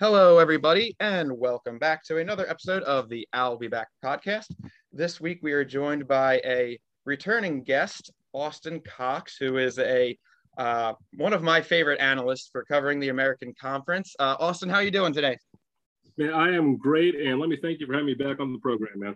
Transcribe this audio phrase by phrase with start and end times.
[0.00, 4.46] Hello, everybody, and welcome back to another episode of the I'll Be Back podcast.
[4.94, 10.18] This week, we are joined by a returning guest, Austin Cox, who is a
[10.56, 14.16] uh, one of my favorite analysts for covering the American Conference.
[14.18, 15.36] Uh, Austin, how are you doing today?
[16.16, 18.58] Man, I am great, and let me thank you for having me back on the
[18.60, 19.14] program, man.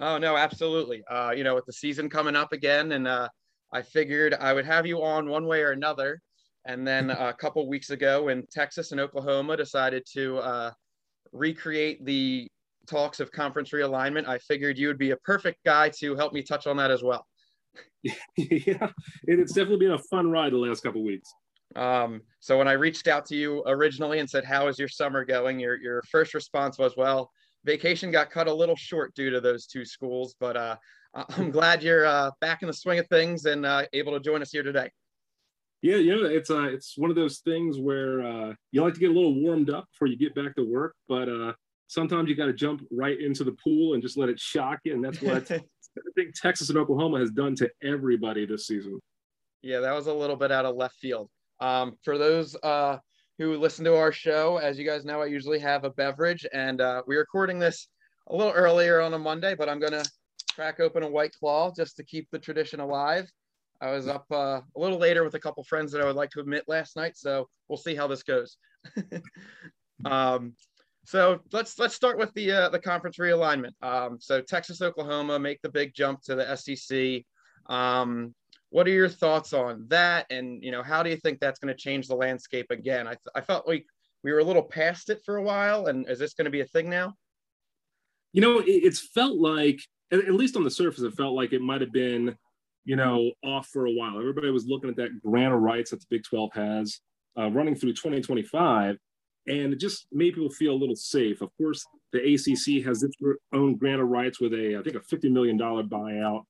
[0.00, 1.04] Oh no, absolutely.
[1.04, 3.28] Uh, you know, with the season coming up again, and uh,
[3.74, 6.22] I figured I would have you on one way or another.
[6.66, 10.70] And then a couple weeks ago, when Texas and Oklahoma decided to uh,
[11.32, 12.48] recreate the
[12.88, 16.42] talks of conference realignment, I figured you would be a perfect guy to help me
[16.42, 17.26] touch on that as well.
[18.36, 18.90] yeah,
[19.24, 21.30] it's definitely been a fun ride the last couple weeks.
[21.76, 25.24] Um, so when I reached out to you originally and said, "How is your summer
[25.24, 27.30] going?" your your first response was, "Well,
[27.64, 30.76] vacation got cut a little short due to those two schools, but uh,
[31.30, 34.40] I'm glad you're uh, back in the swing of things and uh, able to join
[34.40, 34.90] us here today."
[35.84, 39.00] Yeah, you know, it's uh, it's one of those things where uh, you like to
[39.00, 41.52] get a little warmed up before you get back to work, but uh,
[41.88, 44.94] sometimes you got to jump right into the pool and just let it shock you,
[44.94, 48.98] and that's what I think Texas and Oklahoma has done to everybody this season.
[49.60, 51.28] Yeah, that was a little bit out of left field.
[51.60, 52.96] Um, for those uh,
[53.36, 56.80] who listen to our show, as you guys know, I usually have a beverage, and
[56.80, 57.88] uh, we're recording this
[58.30, 60.04] a little earlier on a Monday, but I'm gonna
[60.54, 63.30] crack open a White Claw just to keep the tradition alive.
[63.80, 66.30] I was up uh, a little later with a couple friends that I would like
[66.30, 68.56] to admit last night, so we'll see how this goes.
[70.04, 70.54] um,
[71.04, 73.72] so let's let's start with the uh, the conference realignment.
[73.82, 77.24] Um, so Texas, Oklahoma make the big jump to the SEC.
[77.66, 78.34] Um,
[78.70, 80.26] what are your thoughts on that?
[80.30, 83.06] And you know, how do you think that's going to change the landscape again?
[83.06, 83.84] I, I felt like
[84.22, 86.62] we were a little past it for a while, and is this going to be
[86.62, 87.14] a thing now?
[88.32, 89.80] You know, it, it's felt like,
[90.10, 92.36] at least on the surface, it felt like it might have been
[92.84, 94.18] you know, off for a while.
[94.18, 97.00] Everybody was looking at that grant of rights that the Big 12 has
[97.38, 98.96] uh, running through 2025,
[99.46, 101.40] and it just made people feel a little safe.
[101.40, 103.16] Of course, the ACC has its
[103.52, 106.42] own grant of rights with a, I think, a $50 million buyout,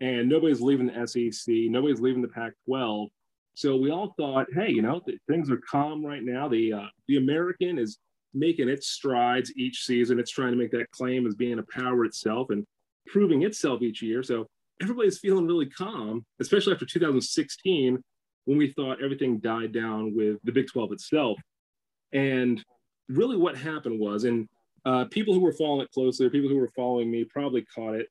[0.00, 3.08] and nobody's leaving the SEC, nobody's leaving the Pac 12.
[3.54, 6.48] So we all thought, hey, you know, things are calm right now.
[6.48, 7.98] The uh, the American is
[8.32, 10.18] making its strides each season.
[10.18, 12.64] It's trying to make that claim as being a power itself and
[13.06, 14.22] proving itself each year.
[14.22, 14.46] So
[14.80, 18.02] everybody's feeling really calm, especially after 2016
[18.46, 21.38] when we thought everything died down with the Big 12 itself.
[22.12, 22.64] And
[23.08, 24.48] really, what happened was, and
[24.84, 27.94] uh, people who were following it closely, or people who were following me, probably caught
[27.94, 28.08] it.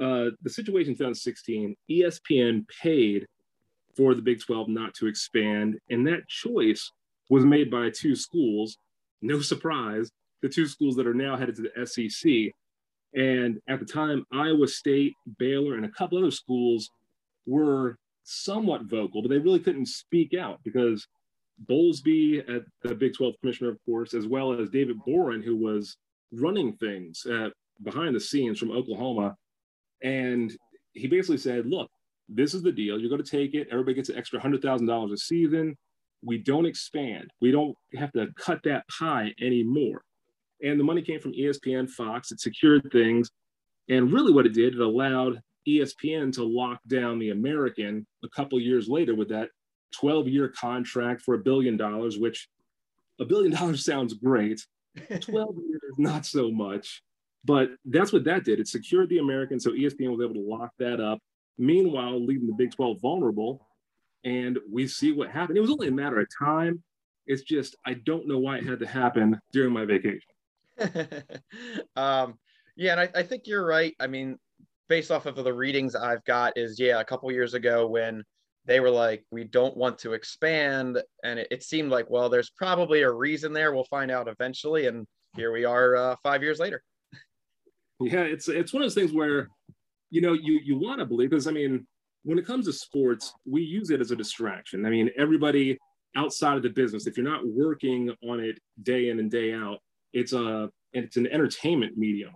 [0.00, 3.26] Uh, the situation in 2016, ESPN paid
[3.96, 6.90] for the Big 12 not to expand, and that choice
[7.28, 8.78] was made by two schools.
[9.20, 10.10] No surprise,
[10.40, 12.52] the two schools that are now headed to the SEC.
[13.14, 16.90] And at the time, Iowa State, Baylor, and a couple other schools
[17.46, 21.06] were somewhat vocal, but they really couldn't speak out because
[21.68, 25.96] Bowlesby, at the Big 12 commissioner, of course, as well as David Boren, who was
[26.32, 27.50] running things uh,
[27.82, 29.36] behind the scenes from Oklahoma.
[30.02, 30.56] And
[30.92, 31.90] he basically said, look,
[32.28, 32.98] this is the deal.
[32.98, 33.68] You're going to take it.
[33.70, 35.76] Everybody gets an extra $100,000 a season.
[36.24, 37.30] We don't expand.
[37.40, 40.02] We don't have to cut that pie anymore
[40.62, 42.32] and the money came from ESPN, Fox.
[42.32, 43.30] It secured things,
[43.88, 48.60] and really, what it did, it allowed ESPN to lock down the American a couple
[48.60, 49.50] years later with that
[50.00, 52.48] 12-year contract for a billion dollars, which
[53.20, 54.64] a billion dollars sounds great.
[55.20, 57.02] 12 years, not so much.
[57.44, 58.60] But that's what that did.
[58.60, 61.18] It secured the American, so ESPN was able to lock that up.
[61.58, 63.66] Meanwhile, leaving the Big 12 vulnerable.
[64.24, 65.58] And we see what happened.
[65.58, 66.82] It was only a matter of time.
[67.26, 70.31] It's just, I don't know why it had to happen during my vacation.
[71.96, 72.34] um,
[72.76, 73.94] yeah, and I, I think you're right.
[74.00, 74.38] I mean,
[74.88, 78.22] based off of the readings I've got, is yeah, a couple years ago when
[78.64, 82.50] they were like, we don't want to expand, and it, it, seemed like, well, there's
[82.50, 83.74] probably a reason there.
[83.74, 85.06] We'll find out eventually, and
[85.36, 86.82] here we are, uh, five years later.
[88.00, 89.48] Yeah, it's it's one of those things where,
[90.10, 91.86] you know, you you want to believe because I mean,
[92.24, 94.86] when it comes to sports, we use it as a distraction.
[94.86, 95.78] I mean, everybody
[96.16, 99.78] outside of the business, if you're not working on it day in and day out,
[100.12, 102.32] it's a it's an entertainment medium.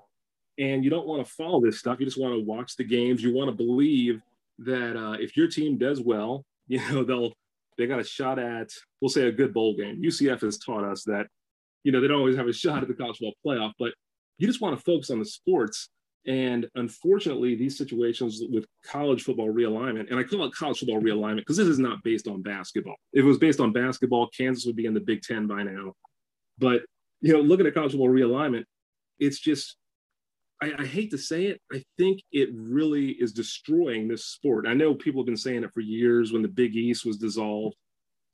[0.58, 2.00] And you don't want to follow this stuff.
[2.00, 3.22] You just want to watch the games.
[3.22, 4.22] You want to believe
[4.60, 7.32] that uh, if your team does well you know they'll
[7.78, 8.70] they got a shot at
[9.00, 10.02] we'll say a good bowl game.
[10.02, 11.26] Ucf has taught us that
[11.84, 13.92] you know they don't always have a shot at the college football playoff but
[14.38, 15.88] you just want to focus on the sports.
[16.26, 21.36] And unfortunately these situations with college football realignment and i call it college football realignment
[21.36, 22.96] because this is not based on basketball.
[23.12, 25.92] If it was based on basketball kansas would be in the big ten by now.
[26.58, 26.82] But
[27.26, 28.64] you know, looking at college football realignment,
[29.18, 29.76] it's just,
[30.62, 34.66] I, I, hate to say it, I think it really is destroying this sport.
[34.68, 37.76] I know people have been saying it for years when the Big East was dissolved,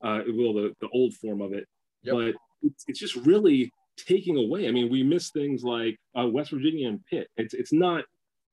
[0.03, 1.67] uh, well, the, the old form of it,
[2.03, 2.15] yep.
[2.15, 4.69] but it's, it's just really taking away.
[4.69, 7.29] I mean, we miss things like uh, West Virginia and Pitt.
[7.37, 8.05] It's it's not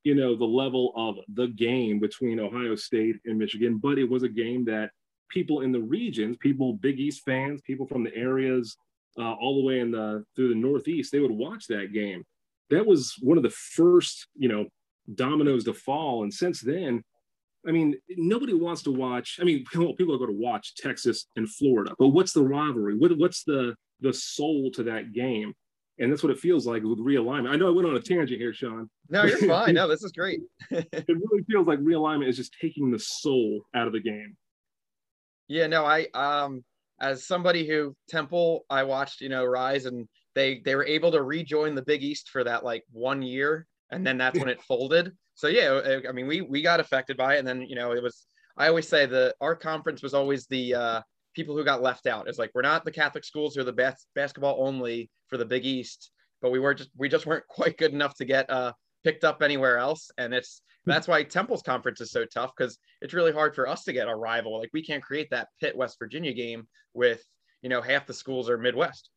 [0.04, 4.24] you know the level of the game between Ohio State and Michigan, but it was
[4.24, 4.92] a game that
[5.30, 8.78] people in the regions, people Big East fans, people from the areas
[9.20, 12.24] uh, all the way in the through the Northeast, they would watch that game.
[12.70, 14.66] That was one of the first you know
[15.14, 17.04] dominoes to fall, and since then.
[17.68, 19.38] I mean, nobody wants to watch.
[19.42, 22.98] I mean, people are going to watch Texas and Florida, but what's the rivalry?
[22.98, 25.54] What, what's the the soul to that game.
[26.00, 27.50] And that's what it feels like with realignment.
[27.50, 28.90] I know I went on a tangent here, Sean.
[29.10, 29.74] No, you're fine.
[29.74, 30.40] No, this is great.
[30.72, 34.38] it really feels like realignment is just taking the soul out of the game.
[35.50, 36.64] Yeah, no, I um
[37.02, 41.24] as somebody who Temple, I watched, you know, rise and they they were able to
[41.24, 45.12] rejoin the Big East for that like one year, and then that's when it folded.
[45.34, 48.04] So yeah, I mean, we we got affected by it, and then you know, it
[48.04, 48.26] was.
[48.58, 51.02] I always say the our conference was always the uh,
[51.34, 52.28] people who got left out.
[52.28, 55.46] It's like we're not the Catholic schools who are the best basketball only for the
[55.46, 56.12] Big East,
[56.42, 58.74] but we were just we just weren't quite good enough to get uh,
[59.04, 60.10] picked up anywhere else.
[60.18, 63.84] And it's that's why Temple's conference is so tough because it's really hard for us
[63.84, 64.60] to get a rival.
[64.60, 67.24] Like we can't create that Pitt West Virginia game with
[67.62, 69.10] you know half the schools are Midwest.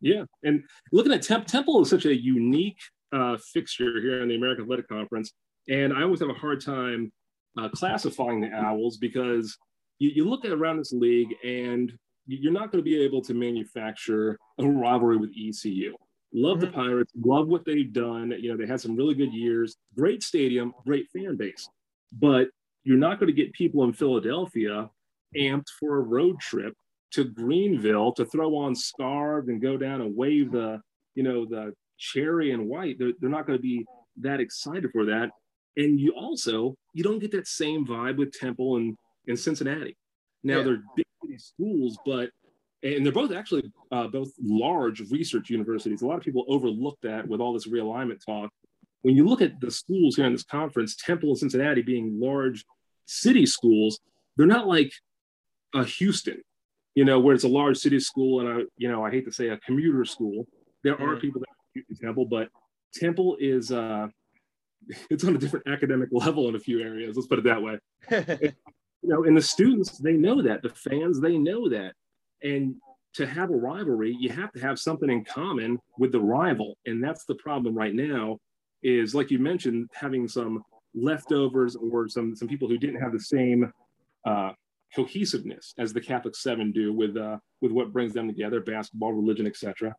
[0.00, 2.78] Yeah, and looking at Temp, Temple is such a unique
[3.12, 5.32] uh, fixture here in the American Athletic Conference,
[5.68, 7.12] and I always have a hard time
[7.58, 9.56] uh, classifying the Owls because
[9.98, 11.92] you, you look at around this league and
[12.26, 15.94] you're not going to be able to manufacture a rivalry with ECU.
[16.32, 16.66] Love mm-hmm.
[16.66, 18.34] the Pirates, love what they've done.
[18.38, 21.68] You know, they had some really good years, great stadium, great fan base.
[22.12, 22.48] But
[22.84, 24.90] you're not going to get people in Philadelphia
[25.36, 26.74] amped for a road trip
[27.12, 30.80] to Greenville to throw on scarves and go down and wave the,
[31.14, 32.98] you know, the cherry and white.
[32.98, 33.84] They're, they're not going to be
[34.20, 35.30] that excited for that.
[35.76, 38.96] And you also, you don't get that same vibe with Temple and
[39.26, 39.96] in Cincinnati.
[40.42, 40.62] Now yeah.
[40.62, 42.30] they're big schools, but
[42.82, 46.02] and they're both actually uh, both large research universities.
[46.02, 48.50] A lot of people overlook that with all this realignment talk.
[49.02, 52.64] When you look at the schools here in this conference, Temple and Cincinnati being large
[53.06, 54.00] city schools,
[54.36, 54.92] they're not like
[55.74, 56.42] a Houston,
[56.94, 59.32] you know, where it's a large city school and a, you know, I hate to
[59.32, 60.46] say a commuter school.
[60.82, 61.20] There are mm-hmm.
[61.20, 62.48] people that in Temple, but
[62.94, 64.08] Temple is uh,
[65.10, 67.16] it's on a different academic level in a few areas.
[67.16, 67.78] Let's put it that way.
[68.10, 70.62] you know, and the students, they know that.
[70.62, 71.94] The fans, they know that.
[72.42, 72.76] And
[73.14, 76.76] to have a rivalry, you have to have something in common with the rival.
[76.86, 78.38] And that's the problem right now
[78.82, 80.62] is like you mentioned, having some
[80.94, 83.72] leftovers or some, some people who didn't have the same
[84.26, 84.52] uh,
[84.94, 89.46] cohesiveness as the Catholic Seven do with, uh, with what brings them together, basketball, religion,
[89.46, 89.94] etc.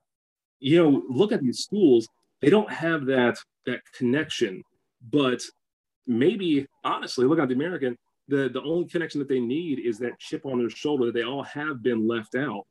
[0.59, 2.07] You know, look at these schools,
[2.41, 4.63] they don't have that, that connection,
[5.11, 5.41] but
[6.05, 7.97] maybe honestly, look at the American,
[8.27, 11.23] the the only connection that they need is that chip on their shoulder that they
[11.23, 12.65] all have been left out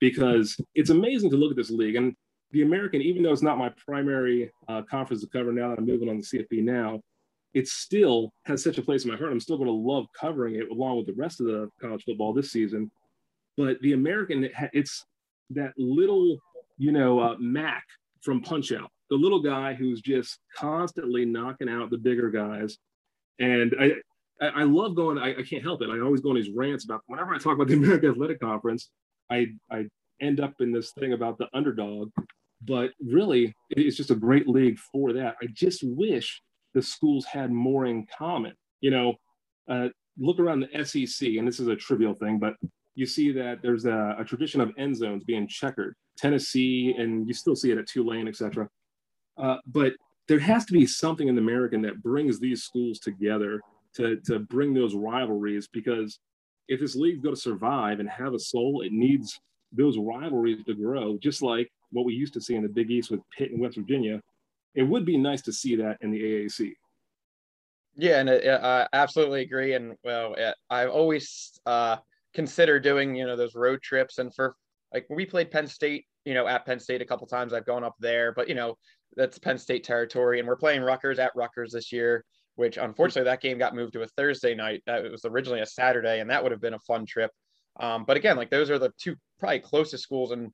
[0.00, 2.14] because it's amazing to look at this league and
[2.52, 5.86] the American, even though it's not my primary uh, conference to cover now that I'm
[5.86, 7.00] moving on to CFP now,
[7.54, 9.32] it still has such a place in my heart.
[9.32, 12.32] I'm still going to love covering it along with the rest of the college football
[12.32, 12.90] this season.
[13.56, 15.04] But the American, it's
[15.50, 16.38] that little,
[16.76, 17.84] you know, uh, Mac
[18.20, 22.76] from Punch Out, the little guy who's just constantly knocking out the bigger guys.
[23.38, 23.92] And I,
[24.40, 25.18] I, I love going.
[25.18, 25.88] I, I, can't help it.
[25.90, 28.90] I always go on these rants about whenever I talk about the American Athletic Conference.
[29.30, 29.86] I I
[30.20, 32.10] end up in this thing about the underdog,
[32.62, 35.36] but really it's just a great league for that.
[35.42, 36.42] I just wish
[36.74, 38.52] the schools had more in common.
[38.80, 39.14] You know,
[39.68, 39.88] uh,
[40.18, 42.54] look around the SEC, and this is a trivial thing, but
[42.94, 45.94] you see that there's a, a tradition of end zones being checkered.
[46.16, 48.68] Tennessee, and you still see it at Tulane, etc.
[49.36, 49.92] Uh, but
[50.28, 53.60] there has to be something in the American that brings these schools together
[53.96, 56.18] to, to bring those rivalries because
[56.68, 59.40] if this league's going to survive and have a soul, it needs
[59.72, 63.10] those rivalries to grow, just like what we used to see in the Big East
[63.10, 64.20] with Pitt and West Virginia.
[64.74, 66.72] It would be nice to see that in the AAC.
[67.96, 69.74] Yeah, and uh, I absolutely agree.
[69.74, 70.36] And well,
[70.68, 71.96] I've always uh,
[72.34, 74.18] considered doing, you know, those road trips.
[74.18, 74.54] And for
[74.92, 77.54] like we played Penn State, you know, at Penn State a couple times.
[77.54, 78.76] I've gone up there, but you know,
[79.16, 80.40] that's Penn State territory.
[80.40, 82.24] And we're playing Rutgers at Rutgers this year
[82.56, 84.82] which unfortunately that game got moved to a Thursday night.
[84.86, 87.30] That was originally a Saturday, and that would have been a fun trip.
[87.78, 90.50] Um, but again, like those are the two probably closest schools and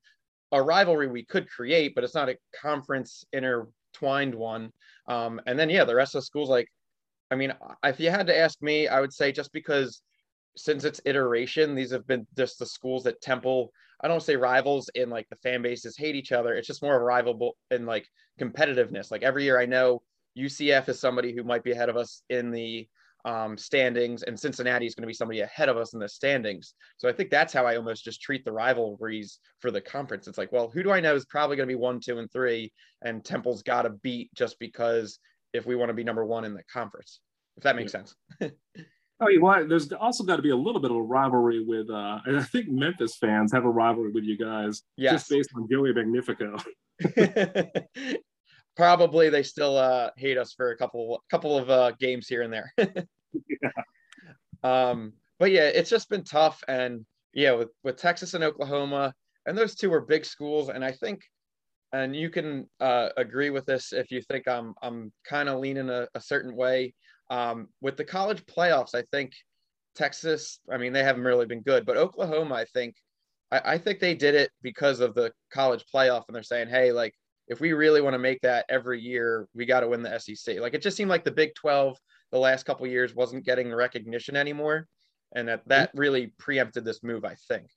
[0.51, 4.71] a rivalry we could create, but it's not a conference intertwined one.
[5.07, 6.69] Um, and then yeah, the rest of the schools, like,
[7.31, 7.55] I mean,
[7.85, 10.03] if you had to ask me, I would say just because
[10.57, 13.73] since its iteration, these have been just the schools that Temple.
[14.03, 16.55] I don't say rivals in like the fan bases hate each other.
[16.55, 18.07] It's just more of a rival in like
[18.39, 19.11] competitiveness.
[19.11, 20.03] Like every year, I know
[20.39, 22.87] UCF is somebody who might be ahead of us in the
[23.25, 26.75] um, standings, and Cincinnati is going to be somebody ahead of us in the standings.
[26.97, 30.27] So I think that's how I almost just treat the rivalries for the conference.
[30.27, 32.31] It's like, well, who do I know is probably going to be one, two, and
[32.33, 32.73] three,
[33.03, 35.19] and Temple's got to beat just because
[35.53, 37.21] if we want to be number one in the conference,
[37.57, 38.05] if that makes yeah.
[38.41, 38.53] sense.
[39.21, 42.19] Oh, well, there's also got to be a little bit of a rivalry with, uh,
[42.27, 45.13] and I think Memphis fans have a rivalry with you guys, yes.
[45.13, 46.57] just based on Joey Magnifico.
[48.77, 52.53] Probably they still uh, hate us for a couple couple of uh, games here and
[52.53, 52.73] there.
[52.79, 53.71] yeah.
[54.63, 59.13] Um, but yeah, it's just been tough, and yeah, with with Texas and Oklahoma,
[59.47, 61.23] and those two are big schools, and I think,
[61.93, 65.91] and you can uh, agree with this if you think I'm I'm kind of leaning
[65.91, 66.95] a, a certain way
[67.33, 69.33] um, with the college playoffs, I think
[69.95, 72.95] Texas, I mean, they haven't really been good, but Oklahoma, I think,
[73.51, 76.25] I, I think they did it because of the college playoff.
[76.29, 77.15] And they're saying, hey, like,
[77.53, 80.59] if we really want to make that every year, we got to win the SEC.
[80.59, 81.97] Like, it just seemed like the Big 12
[82.33, 84.89] the last couple years wasn't getting recognition anymore.
[85.35, 87.69] And that, that really preempted this move, I think.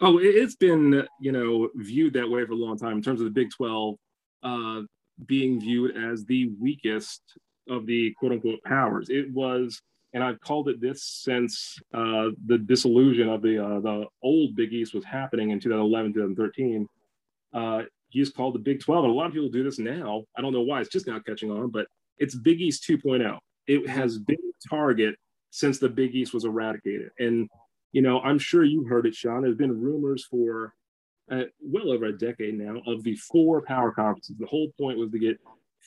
[0.00, 3.24] Oh, it's been, you know, viewed that way for a long time in terms of
[3.24, 3.96] the Big 12
[4.42, 4.82] uh,
[5.24, 7.22] being viewed as the weakest
[7.68, 9.08] of the quote unquote powers.
[9.08, 9.80] It was,
[10.12, 14.72] and I've called it this since uh, the disillusion of the uh, the old Big
[14.74, 16.86] East was happening in 2011, 2013.
[17.54, 20.24] Uh, he's called the Big 12, and a lot of people do this now.
[20.36, 21.86] I don't know why; it's just now catching on, but
[22.18, 23.38] it's Big East 2.0.
[23.66, 25.16] It has been a target
[25.50, 27.48] since the Big East was eradicated, and
[27.92, 29.42] you know, I'm sure you've heard it, Sean.
[29.42, 30.74] There's been rumors for
[31.30, 34.36] uh, well over a decade now of the four power conferences.
[34.38, 35.38] The whole point was to get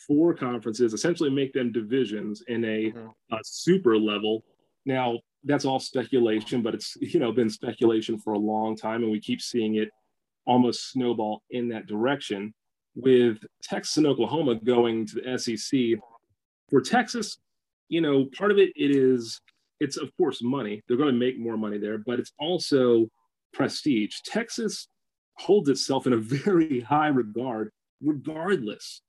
[0.07, 3.07] four conferences, essentially make them divisions in a, mm-hmm.
[3.31, 4.43] a super level.
[4.85, 9.11] Now, that's all speculation, but it's you know been speculation for a long time, and
[9.11, 9.89] we keep seeing it
[10.50, 12.53] almost snowball in that direction.
[12.96, 16.01] With Texas and Oklahoma going to the SEC,
[16.70, 17.38] for Texas,
[17.88, 19.39] you know, part of it it is
[19.79, 20.82] it's of course money.
[20.88, 23.08] They're going to make more money there, but it's also
[23.53, 24.18] prestige.
[24.25, 24.89] Texas
[25.36, 29.01] holds itself in a very high regard, regardless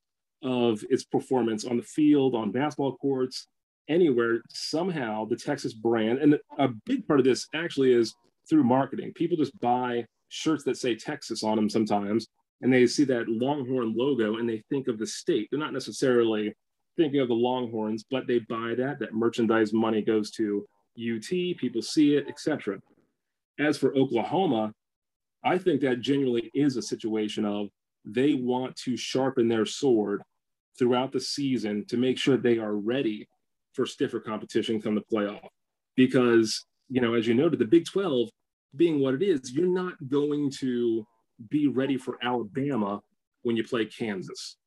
[0.43, 3.47] of its performance on the field, on basketball courts,
[3.89, 8.13] anywhere, somehow the Texas brand, and a big part of this actually is
[8.49, 9.11] through marketing.
[9.13, 12.27] People just buy shirts that say Texas on them sometimes,
[12.61, 15.49] and they see that Longhorn logo and they think of the state.
[15.51, 16.53] They're not necessarily
[16.97, 18.97] thinking of the Longhorns, but they buy that.
[18.99, 20.65] That merchandise money goes to
[20.97, 22.79] UT, people see it, etc.
[23.59, 24.73] As for Oklahoma,
[25.43, 27.67] I think that genuinely is a situation of
[28.05, 30.21] they want to sharpen their sword
[30.77, 33.27] throughout the season to make sure they are ready
[33.73, 35.47] for stiffer competition come the playoff.
[35.95, 38.29] Because, you know, as you noted, the Big 12
[38.75, 41.05] being what it is, you're not going to
[41.49, 43.01] be ready for Alabama
[43.43, 44.57] when you play Kansas.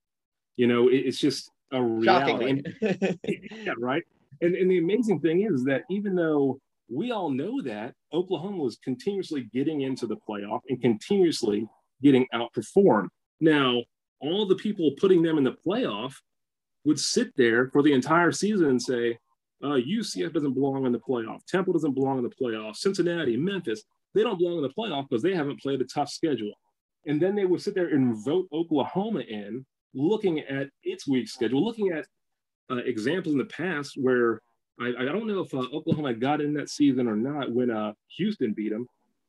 [0.56, 2.50] You know, it, it's just a reality.
[2.50, 2.76] And,
[3.22, 4.02] yeah, right.
[4.40, 8.76] And, and the amazing thing is that even though we all know that Oklahoma was
[8.76, 11.66] continuously getting into the playoff and continuously
[12.02, 13.08] getting outperformed.
[13.40, 13.82] Now,
[14.20, 16.14] all the people putting them in the playoff
[16.84, 19.18] would sit there for the entire season and say,
[19.64, 21.44] uh, UCF doesn't belong in the playoff.
[21.46, 22.76] Temple doesn't belong in the playoff.
[22.76, 23.82] Cincinnati, Memphis,
[24.14, 26.52] they don't belong in the playoff because they haven't played a tough schedule.
[27.06, 31.64] And then they would sit there and vote Oklahoma in, looking at its weak schedule,
[31.64, 32.06] looking at
[32.70, 34.40] uh, examples in the past where
[34.78, 37.92] I, I don't know if uh, Oklahoma got in that season or not when uh,
[38.18, 38.86] Houston beat them.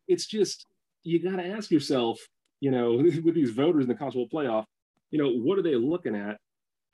[0.08, 0.66] It's just,
[1.04, 2.20] you got to ask yourself,
[2.60, 4.66] you know, with these voters in the college football playoff,
[5.12, 6.38] you know, what are they looking at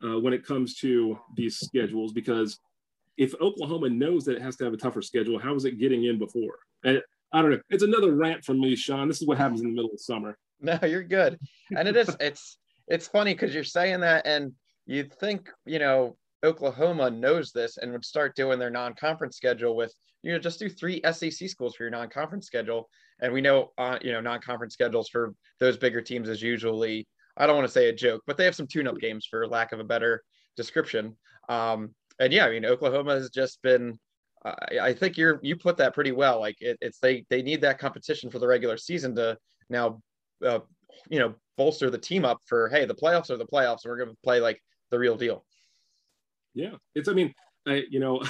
[0.04, 2.14] uh, when it comes to these schedules?
[2.14, 2.60] Because
[3.22, 6.06] if Oklahoma knows that it has to have a tougher schedule, how is it getting
[6.06, 6.58] in before?
[6.84, 7.00] And
[7.32, 7.62] I don't know.
[7.70, 9.08] It's another rant from me, Sean.
[9.08, 10.36] This is what happens in the middle of summer.
[10.60, 11.38] No, you're good.
[11.78, 14.54] And it is, it's, it's funny because you're saying that, and
[14.88, 19.94] you'd think, you know, Oklahoma knows this and would start doing their non-conference schedule with,
[20.24, 22.90] you know, just do three SEC schools for your non-conference schedule.
[23.20, 27.46] And we know, uh, you know, non-conference schedules for those bigger teams is usually I
[27.46, 29.80] don't want to say a joke, but they have some tune-up games for lack of
[29.80, 30.24] a better
[30.58, 31.16] description.
[31.48, 34.00] Um, and yeah, I mean, Oklahoma has just been.
[34.46, 36.40] Uh, I think you're you put that pretty well.
[36.40, 39.38] Like it, it's they they need that competition for the regular season to
[39.70, 40.02] now,
[40.46, 40.60] uh,
[41.10, 43.98] you know, bolster the team up for hey, the playoffs are the playoffs, and we're
[43.98, 44.62] going to play like
[44.92, 45.44] the real deal.
[46.54, 47.10] Yeah, it's.
[47.10, 47.34] I mean,
[47.68, 48.22] I you know,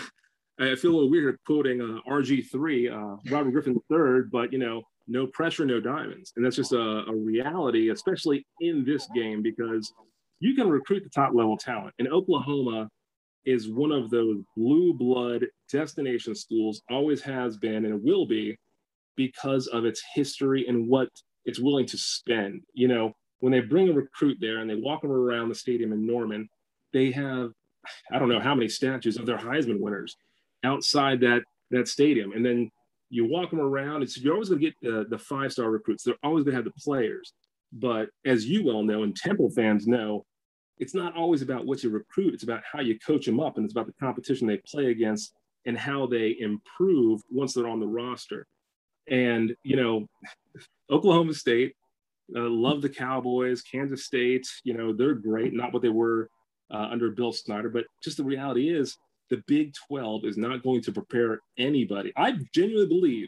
[0.60, 4.60] I feel a little weird quoting uh, RG three, uh, Robert Griffin III, but you
[4.60, 6.32] know, no pressure, no diamonds.
[6.38, 9.92] And that's just a, a, reality, especially in this game, because
[10.40, 11.94] you can recruit the top level talent.
[12.00, 12.90] And Oklahoma
[13.46, 18.58] is one of those blue blood destination schools, always has been and will be
[19.16, 21.10] because of its history and what
[21.46, 22.62] it's willing to spend.
[22.74, 25.92] You know, when they bring a recruit there and they walk them around the stadium
[25.92, 26.48] in Norman,
[26.94, 27.52] they have
[28.12, 30.16] I don't know how many statues of their Heisman winners
[30.64, 32.70] outside that that stadium, and then
[33.10, 34.04] you walk them around.
[34.04, 36.04] It's you're always going to get uh, the five star recruits.
[36.04, 37.34] They're always going to have the players,
[37.74, 40.26] but as you well know, and Temple fans know,
[40.80, 42.34] it's not always about what you recruit.
[42.34, 45.34] It's about how you coach them up, and it's about the competition they play against
[45.66, 48.48] and how they improve once they're on the roster.
[49.08, 50.08] And you know,
[50.90, 51.76] Oklahoma State
[52.36, 54.48] uh, love the Cowboys, Kansas State.
[54.64, 55.54] You know, they're great.
[55.54, 56.30] Not what they were
[56.72, 58.98] uh, under Bill Snyder, but just the reality is
[59.30, 62.12] the Big 12 is not going to prepare anybody.
[62.16, 63.28] I genuinely believe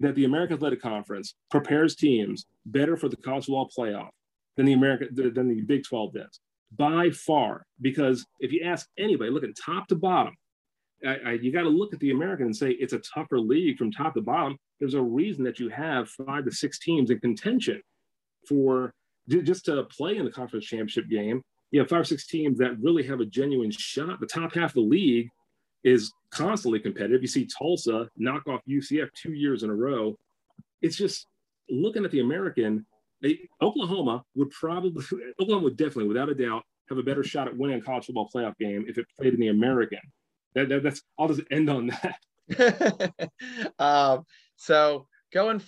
[0.00, 4.10] that the American Athletic Conference prepares teams better for the college football playoff
[4.56, 6.40] than the American than the Big 12 does
[6.74, 7.66] by far.
[7.80, 10.34] Because if you ask anybody, looking top to bottom,
[11.06, 13.78] I, I, you got to look at the American and say it's a tougher league
[13.78, 14.56] from top to bottom.
[14.80, 17.80] There's a reason that you have five to six teams in contention
[18.48, 18.92] for
[19.28, 21.42] just to play in the conference championship game.
[21.70, 24.20] You have five or six teams that really have a genuine shot.
[24.20, 25.28] The top half of the league
[25.84, 27.22] is constantly competitive.
[27.22, 30.16] You see Tulsa knock off UCF two years in a row.
[30.82, 31.26] It's just
[31.68, 32.86] looking at the American.
[33.62, 35.04] Oklahoma would probably,
[35.40, 38.28] Oklahoma would definitely, without a doubt, have a better shot at winning a college football
[38.34, 39.98] playoff game if it played in the American.
[40.54, 43.20] That, that, that's I'll just end on that.
[43.78, 44.24] um,
[44.56, 45.62] so going,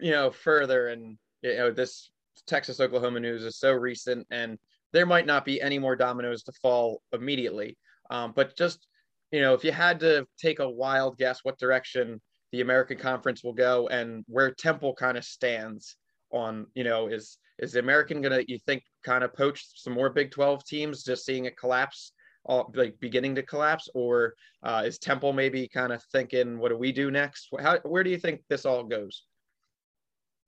[0.00, 2.10] you know, further, and you know, this
[2.46, 4.58] Texas Oklahoma news is so recent, and
[4.92, 7.76] there might not be any more dominoes to fall immediately.
[8.10, 8.86] Um, but just
[9.32, 12.20] you know, if you had to take a wild guess what direction
[12.52, 15.96] the American Conference will go and where Temple kind of stands
[16.34, 20.10] on, you know, is is the American gonna you think kind of poach some more
[20.10, 22.12] Big 12 teams, just seeing it collapse
[22.46, 26.76] all, like beginning to collapse, or uh, is Temple maybe kind of thinking, what do
[26.76, 27.48] we do next?
[27.60, 29.24] How, where do you think this all goes?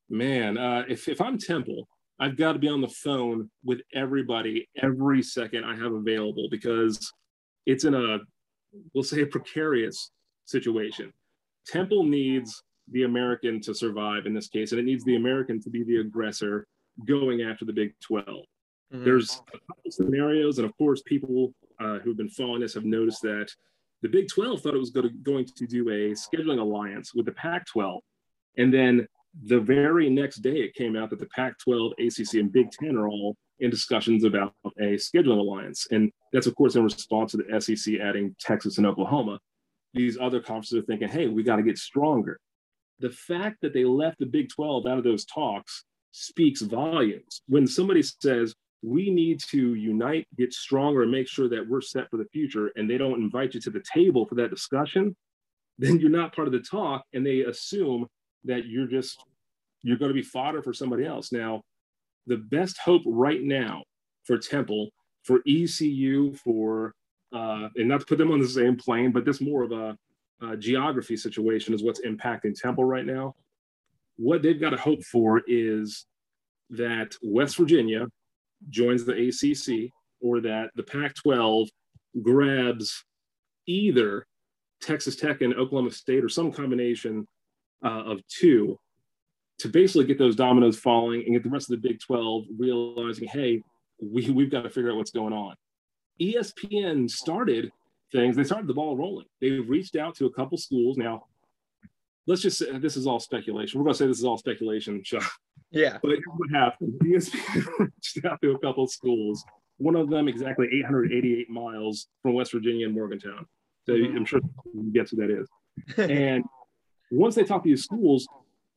[0.08, 1.88] Man, uh, if if I'm Temple,
[2.20, 7.12] I've got to be on the phone with everybody every second I have available because
[7.66, 8.18] it's in a
[8.94, 10.10] we'll say a precarious
[10.44, 11.12] situation.
[11.66, 15.70] Temple needs the American to survive in this case, and it needs the American to
[15.70, 16.66] be the aggressor
[17.04, 18.26] going after the Big 12.
[18.26, 19.04] Mm-hmm.
[19.04, 23.22] There's a couple scenarios, and of course, people uh, who've been following this have noticed
[23.22, 23.48] that
[24.02, 27.26] the Big 12 thought it was going to, going to do a scheduling alliance with
[27.26, 28.00] the Pac 12.
[28.58, 29.06] And then
[29.44, 32.96] the very next day, it came out that the Pac 12, ACC, and Big 10
[32.96, 35.86] are all in discussions about a scheduling alliance.
[35.90, 39.38] And that's, of course, in response to the SEC adding Texas and Oklahoma.
[39.94, 42.38] These other conferences are thinking, hey, we got to get stronger.
[43.00, 47.42] The fact that they left the Big 12 out of those talks speaks volumes.
[47.46, 52.08] When somebody says, we need to unite, get stronger, and make sure that we're set
[52.10, 55.14] for the future, and they don't invite you to the table for that discussion,
[55.78, 58.06] then you're not part of the talk, and they assume
[58.44, 59.18] that you're just
[59.82, 61.30] you're going to be fodder for somebody else.
[61.32, 61.62] Now,
[62.26, 63.84] the best hope right now
[64.24, 64.88] for Temple,
[65.22, 66.92] for ECU, for
[67.32, 69.96] uh, and not to put them on the same plane, but this more of a,
[70.42, 73.34] a geography situation is what's impacting Temple right now.
[74.16, 76.06] What they've got to hope for is
[76.70, 78.06] that West Virginia
[78.70, 81.68] joins the ACC or that the Pac 12
[82.22, 83.04] grabs
[83.66, 84.26] either
[84.80, 87.26] Texas Tech and Oklahoma State or some combination
[87.84, 88.78] uh, of two
[89.58, 93.28] to basically get those dominoes falling and get the rest of the Big 12 realizing,
[93.28, 93.62] hey,
[94.00, 95.54] we, we've got to figure out what's going on.
[96.20, 97.70] ESPN started
[98.12, 99.26] things, they started the ball rolling.
[99.40, 100.96] They've reached out to a couple schools.
[100.96, 101.24] Now,
[102.26, 103.78] let's just say this is all speculation.
[103.78, 105.22] We're going to say this is all speculation, Sean.
[105.70, 105.98] Yeah.
[106.02, 107.00] But what happened?
[107.04, 109.44] ESPN reached out to a couple schools,
[109.78, 113.46] one of them exactly 888 miles from West Virginia and Morgantown.
[113.84, 114.16] So mm-hmm.
[114.16, 114.40] I'm sure
[114.74, 115.48] you guess who that is.
[116.10, 116.44] and
[117.10, 118.26] once they talk to these schools,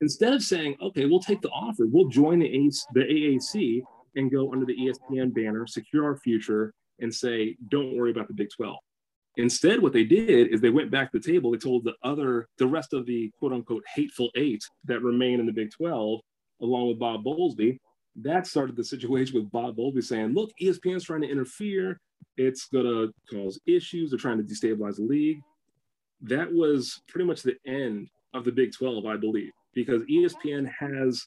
[0.02, 3.82] instead of saying, okay, we'll take the offer, we'll join the, ACE, the AAC
[4.16, 8.34] and go under the ESPN banner, secure our future, and say, don't worry about the
[8.34, 8.76] Big 12.
[9.40, 11.52] Instead, what they did is they went back to the table.
[11.52, 15.46] They told the other, the rest of the quote unquote hateful eight that remain in
[15.46, 16.20] the Big 12,
[16.62, 17.78] along with Bob Bowlesby.
[18.16, 22.00] That started the situation with Bob Bowlesby saying, look, ESPN's trying to interfere.
[22.38, 24.10] It's going to cause issues.
[24.10, 25.40] They're trying to destabilize the league.
[26.22, 31.26] That was pretty much the end of the Big 12, I believe because ESPN has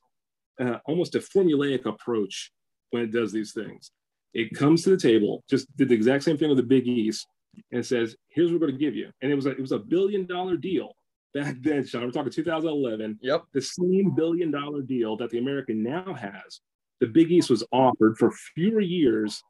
[0.61, 2.53] uh, almost a formulaic approach
[2.90, 3.90] when it does these things.
[4.35, 7.27] It comes to the table, just did the exact same thing with the Big East,
[7.73, 9.73] and says, "Here's what we're going to give you." And it was a, it was
[9.73, 10.95] a billion dollar deal
[11.35, 12.05] back then, Sean.
[12.05, 13.19] We're talking 2011.
[13.23, 13.45] Yep.
[13.53, 16.61] The same billion dollar deal that the American now has.
[17.01, 19.43] The Big East was offered for fewer years,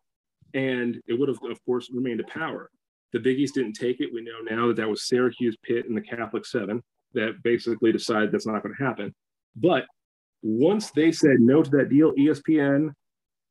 [0.55, 2.71] and it would have, of course, remained a power.
[3.12, 4.12] The Big East didn't take it.
[4.12, 8.33] We know now that that was Syracuse, Pitt, and the Catholic Seven that basically decided
[8.33, 9.15] that's not going to happen.
[9.55, 9.85] But
[10.43, 12.93] once they said no to that deal, ESPN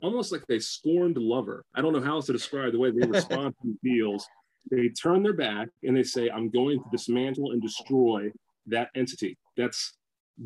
[0.01, 1.63] almost like they scorned lover.
[1.75, 4.27] I don't know how else to describe the way they respond to these deals.
[4.69, 8.31] They turn their back and they say, I'm going to dismantle and destroy
[8.67, 9.37] that entity.
[9.57, 9.93] That's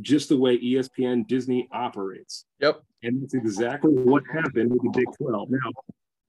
[0.01, 2.45] just the way ESPN Disney operates.
[2.59, 2.81] Yep.
[3.03, 5.49] And that's exactly what happened with the Big 12.
[5.51, 5.71] Now,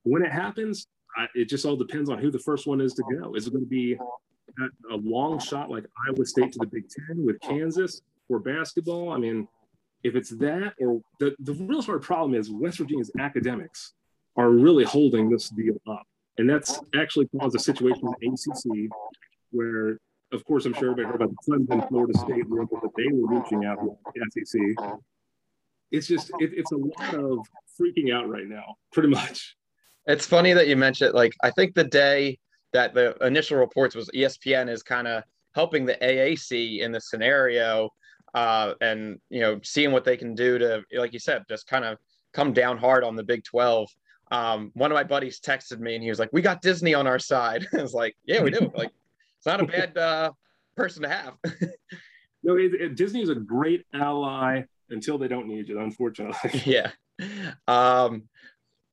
[0.03, 3.03] when it happens, I, it just all depends on who the first one is to
[3.19, 3.35] go.
[3.35, 6.85] Is it going to be a, a long shot like Iowa State to the Big
[6.89, 9.11] Ten with Kansas for basketball?
[9.11, 9.47] I mean,
[10.03, 13.93] if it's that, or the, the real hard problem is West Virginia's academics
[14.35, 16.07] are really holding this deal up.
[16.37, 18.89] And that's actually caused a situation in ACC
[19.51, 19.97] where,
[20.31, 23.39] of course, I'm sure everybody heard about the Clemson Florida State rumor that they were
[23.39, 24.89] reaching out to the SEC.
[25.91, 27.39] It's just, it, it's a lot of
[27.79, 29.55] freaking out right now, pretty much.
[30.05, 32.37] It's funny that you mentioned, like, I think the day
[32.73, 35.23] that the initial reports was ESPN is kind of
[35.55, 37.89] helping the AAC in the scenario
[38.33, 41.85] uh, and, you know, seeing what they can do to, like you said, just kind
[41.85, 41.97] of
[42.33, 43.89] come down hard on the Big 12
[44.31, 47.07] um, one of my buddies texted me and he was like, "We got Disney on
[47.07, 48.91] our side." I was like, "Yeah, we do." like,
[49.37, 50.31] it's not a bad uh,
[50.75, 51.33] person to have.
[52.43, 56.61] no, it, it, Disney is a great ally until they don't need you, unfortunately.
[56.65, 56.91] yeah.
[57.67, 58.23] Um,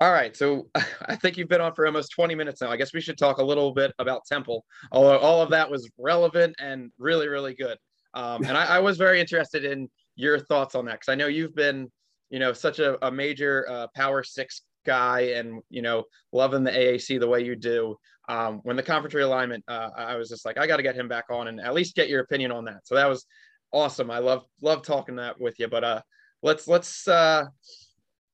[0.01, 2.71] all right, so I think you've been on for almost 20 minutes now.
[2.71, 5.89] I guess we should talk a little bit about Temple, although all of that was
[5.99, 7.79] relevant and really, really good.
[8.13, 11.27] Um, and I, I, was very interested in your thoughts on that because I know
[11.27, 11.91] you've been,
[12.31, 16.71] you know, such a, a major uh, Power Six guy and you know loving the
[16.71, 17.97] AAC the way you do.
[18.29, 21.09] Um, when the conference realignment, uh, I was just like, I got to get him
[21.09, 22.87] back on and at least get your opinion on that.
[22.87, 23.27] So that was
[23.73, 24.11] awesome.
[24.11, 25.69] I love love talking that with you.
[25.69, 26.03] But uh,
[26.43, 27.45] let's let's uh,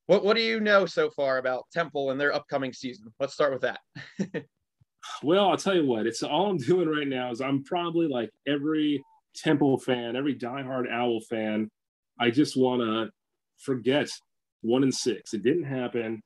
[0.06, 3.12] what what do you know so far about Temple and their upcoming season?
[3.18, 3.80] Let's start with that.
[5.22, 6.06] well, I'll tell you what.
[6.06, 9.02] It's all I'm doing right now is I'm probably like every
[9.34, 11.70] Temple fan, every diehard Owl fan.
[12.18, 13.10] I just want to
[13.58, 14.08] forget
[14.62, 15.32] one and six.
[15.32, 16.22] It didn't happen.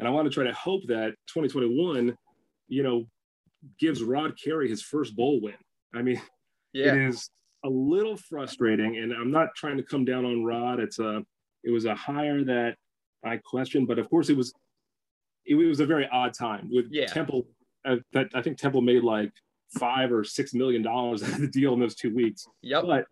[0.00, 2.16] And I want to try to hope that 2021,
[2.68, 3.04] you know,
[3.78, 5.54] gives Rod Carey his first bowl win.
[5.94, 6.20] I mean,
[6.72, 6.94] yeah.
[6.94, 7.28] it is
[7.64, 10.80] a little frustrating, and I'm not trying to come down on Rod.
[10.80, 11.22] It's a,
[11.64, 12.76] it was a hire that
[13.22, 14.54] I questioned, but of course it was,
[15.44, 17.06] it, it was a very odd time with yeah.
[17.06, 17.46] Temple.
[17.84, 19.30] Uh, that I think Temple made like
[19.78, 22.46] five or six million dollars out of the deal in those two weeks.
[22.62, 22.84] Yep.
[22.86, 23.04] But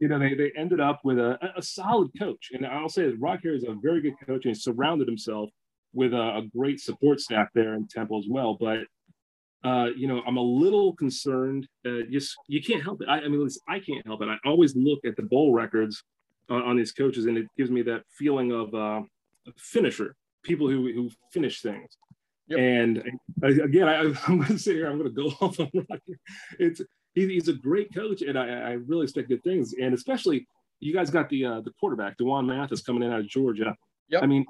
[0.00, 2.50] you know, they, they ended up with a, a solid coach.
[2.52, 5.50] And I'll say that Rod Carey is a very good coach and he surrounded himself
[5.94, 8.56] with a, a great support staff there in Temple as well.
[8.58, 8.80] But
[9.64, 11.66] uh, you know, I'm a little concerned.
[11.86, 13.08] Uh, just you can't help it.
[13.08, 14.28] I, I mean, I can't help it.
[14.28, 16.02] I always look at the bowl records
[16.50, 19.00] on, on these coaches, and it gives me that feeling of uh,
[19.46, 21.96] a finisher, people who who finish things.
[22.48, 22.58] Yep.
[22.58, 23.02] And
[23.42, 24.90] again, I, am going to sit here.
[24.90, 26.18] I'm going to go off on Roger.
[26.58, 26.82] It's
[27.14, 29.74] he, he's a great coach, and I, I really expect good things.
[29.80, 30.46] And especially,
[30.80, 33.74] you guys got the uh, the quarterback, D'Wan Mathis, coming in out of Georgia.
[34.08, 34.22] Yep.
[34.22, 34.44] I mean,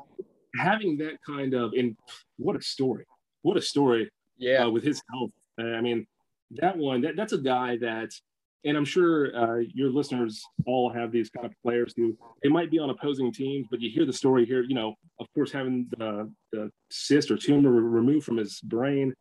[0.59, 1.97] having that kind of in
[2.37, 3.05] what a story.
[3.43, 4.65] What a story yeah.
[4.65, 6.07] uh, with his health i mean
[6.51, 8.11] that one that, that's a guy that
[8.65, 12.71] and i'm sure uh, your listeners all have these kind of players who they might
[12.71, 15.87] be on opposing teams but you hear the story here you know of course having
[15.97, 19.15] the, the cyst or tumor removed from his brain.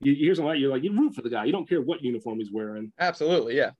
[0.00, 1.44] You, you hear something like you're like you root for the guy.
[1.44, 2.92] You don't care what uniform he's wearing.
[2.98, 3.70] Absolutely yeah.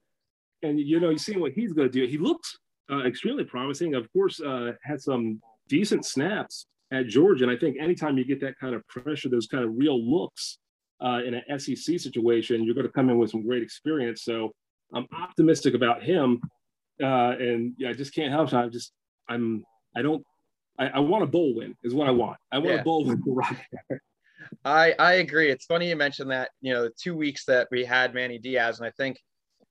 [0.63, 2.07] And you know you see what he's going to do.
[2.07, 2.59] He looks
[2.91, 3.95] uh, extremely promising.
[3.95, 7.45] Of course uh, had some decent snaps at Georgia.
[7.45, 10.59] And I think anytime you get that kind of pressure, those kind of real looks
[11.01, 14.23] uh, in an SEC situation, you're going to come in with some great experience.
[14.23, 14.53] So
[14.95, 16.41] I'm optimistic about him.
[17.03, 18.55] Uh, and yeah, I just can't help it.
[18.55, 18.93] I just,
[19.29, 19.65] I'm,
[19.97, 20.23] I don't,
[20.79, 22.39] I, I, want a bowl win is what I want.
[22.53, 22.81] I want yeah.
[22.81, 23.43] a bowl win for
[24.65, 25.51] I, I agree.
[25.51, 28.79] It's funny you mentioned that, you know, the two weeks that we had Manny Diaz,
[28.79, 29.19] and I think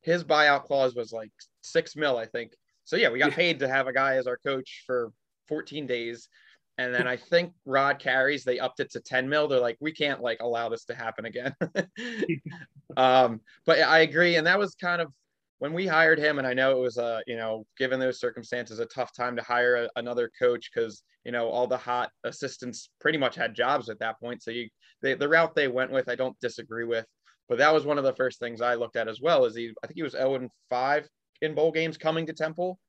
[0.02, 2.54] his buyout clause was like six mil, I think.
[2.84, 5.12] So yeah, we got paid to have a guy as our coach for
[5.48, 6.30] 14 days
[6.78, 9.48] and then I think Rod Carey's, they upped it to 10 mil.
[9.48, 11.56] They're like, we can't like allow this to happen again.
[12.98, 15.12] um, but I agree, and that was kind of
[15.60, 18.80] when we hired him, and I know it was a you know given those circumstances
[18.80, 22.90] a tough time to hire a, another coach because you know all the hot assistants
[23.00, 24.44] pretty much had jobs at that point.
[24.44, 24.70] So you
[25.02, 27.06] they, the route they went with, I don't disagree with.
[27.48, 29.46] But that was one of the first things I looked at as well.
[29.46, 29.72] Is he?
[29.84, 31.08] I think he was 0 and 5
[31.42, 32.80] in bowl games coming to Temple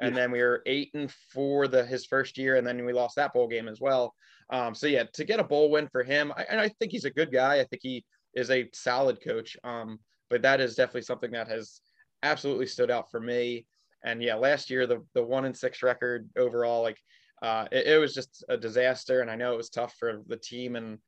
[0.00, 0.22] and yeah.
[0.22, 3.32] then we were eight and four the his first year, and then we lost that
[3.32, 4.14] bowl game as well.
[4.50, 7.04] Um, so yeah, to get a bowl win for him, I, and I think he's
[7.04, 7.60] a good guy.
[7.60, 8.04] I think he
[8.34, 9.56] is a solid coach.
[9.64, 9.98] Um,
[10.30, 11.80] but that is definitely something that has
[12.22, 13.66] absolutely stood out for me.
[14.04, 16.98] And yeah, last year the the one and six record overall, like
[17.42, 19.20] uh, it, it was just a disaster.
[19.20, 20.98] And I know it was tough for the team, and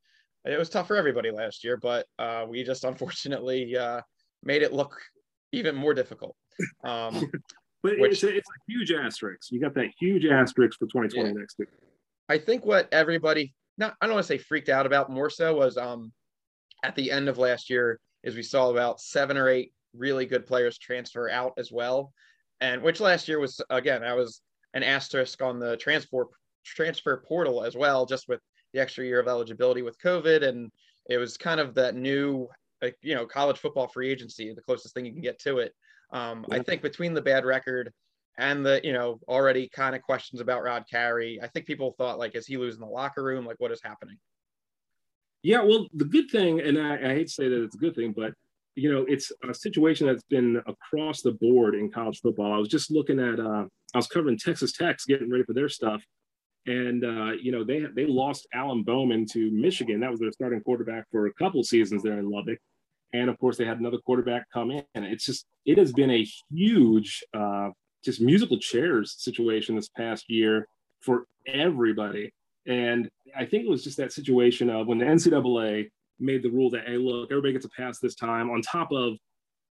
[0.45, 1.77] it was tough for everybody last year.
[1.77, 4.01] But uh, we just unfortunately uh,
[4.43, 4.99] made it look
[5.51, 6.35] even more difficult.
[6.83, 7.31] Um,
[7.83, 9.51] But Which, it's, a, it's a huge asterisk.
[9.51, 11.33] You got that huge asterisk for 2020 yeah.
[11.35, 11.69] next year.
[12.29, 15.55] I think what everybody not I don't want to say freaked out about more so
[15.55, 16.11] was um
[16.83, 20.45] at the end of last year is we saw about seven or eight really good
[20.45, 22.11] players transfer out as well.
[22.59, 24.41] And which last year was again, I was
[24.73, 26.27] an asterisk on the transfer
[26.65, 28.41] transfer portal as well, just with
[28.73, 30.43] the extra year of eligibility with COVID.
[30.43, 30.71] And
[31.09, 32.47] it was kind of that new,
[32.81, 35.73] like, you know, college football free agency, the closest thing you can get to it.
[36.11, 37.91] Um, I think between the bad record
[38.37, 42.19] and the, you know, already kind of questions about Rod Carey, I think people thought
[42.19, 43.45] like, is he losing the locker room?
[43.45, 44.17] Like, what is happening?
[45.43, 47.95] Yeah, well, the good thing, and I, I hate to say that it's a good
[47.95, 48.33] thing, but
[48.75, 52.53] you know, it's a situation that's been across the board in college football.
[52.53, 55.67] I was just looking at, uh, I was covering Texas Tech, getting ready for their
[55.67, 56.03] stuff,
[56.67, 59.99] and uh, you know they they lost Alan Bowman to Michigan.
[60.01, 62.59] That was their starting quarterback for a couple seasons there in Lubbock,
[63.13, 64.83] and of course they had another quarterback come in.
[64.95, 67.69] It's just it has been a huge, uh,
[68.03, 70.67] just musical chairs situation this past year
[71.01, 72.33] for everybody.
[72.65, 75.89] And I think it was just that situation of when the NCAA
[76.19, 78.49] made the rule that hey, look, everybody gets a pass this time.
[78.49, 79.13] On top of,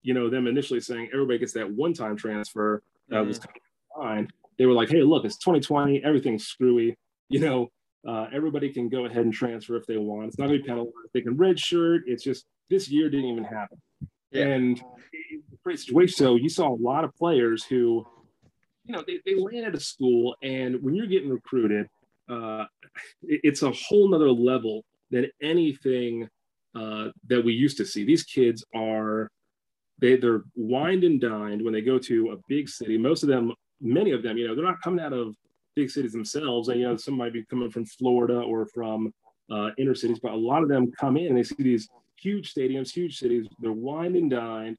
[0.03, 3.29] you know, them initially saying everybody gets that one-time transfer uh, mm-hmm.
[3.29, 4.29] was kind of fine.
[4.59, 6.97] They were like, hey, look, it's 2020, everything's screwy.
[7.29, 7.71] You know,
[8.07, 10.29] uh, everybody can go ahead and transfer if they want.
[10.29, 10.93] It's not going to be penalized.
[11.13, 12.01] They can redshirt.
[12.07, 13.81] It's just this year didn't even happen.
[14.31, 14.45] Yeah.
[14.45, 14.83] And
[15.63, 16.17] great situation.
[16.17, 18.07] So you saw a lot of players who,
[18.85, 21.89] you know, they, they land at a school, and when you're getting recruited,
[22.29, 22.65] uh,
[23.23, 26.29] it's a whole nother level than anything
[26.75, 28.05] uh, that we used to see.
[28.05, 29.31] These kids are
[29.99, 32.99] they they're wined and dined when they go to a big city.
[32.99, 35.35] Most of them, many of them, you know, they're not coming out of
[35.75, 36.69] big cities themselves.
[36.69, 39.13] And you know, some might be coming from Florida or from
[39.51, 41.89] uh, inner cities, but a lot of them come in and they see these
[42.21, 43.47] huge stadiums, huge cities.
[43.59, 44.77] They're wine and dined,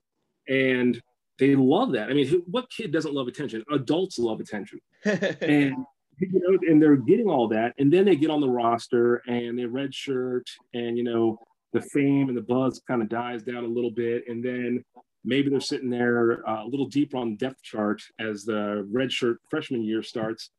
[0.47, 1.01] and
[1.39, 2.09] they love that.
[2.09, 3.63] I mean, what kid doesn't love attention?
[3.71, 5.75] Adults love attention, and
[6.19, 9.57] you know, and they're getting all that, and then they get on the roster and
[9.57, 11.37] they red shirt, and you know,
[11.73, 14.83] the fame and the buzz kind of dies down a little bit, and then
[15.23, 19.11] maybe they're sitting there uh, a little deeper on the depth chart as the red
[19.11, 20.49] shirt freshman year starts,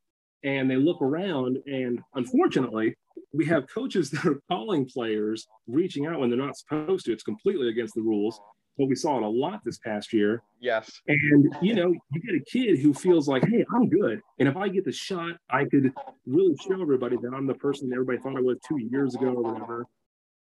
[0.45, 2.95] and they look around, and unfortunately,
[3.33, 7.13] we have coaches that are calling players reaching out when they're not supposed to.
[7.13, 8.41] It's completely against the rules
[8.79, 10.43] but we saw it a lot this past year.
[10.61, 11.01] Yes.
[11.09, 14.23] And you know, you get a kid who feels like, hey, I'm good.
[14.39, 15.93] And if I get the shot, I could
[16.27, 19.27] really show everybody that I'm the person that everybody thought I was two years ago
[19.27, 19.85] or whatever.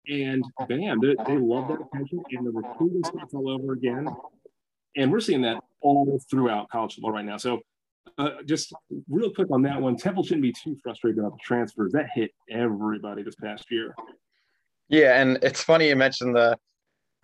[0.08, 4.08] And bam, they, they love that attention and the recruiting starts all over again.
[4.98, 7.38] And we're seeing that all throughout college football right now.
[7.38, 7.62] So
[8.18, 8.74] uh, just
[9.10, 11.92] real quick on that one, Temple shouldn't be too frustrated about the transfers.
[11.94, 13.96] That hit everybody this past year.
[14.90, 16.58] Yeah, and it's funny you mentioned the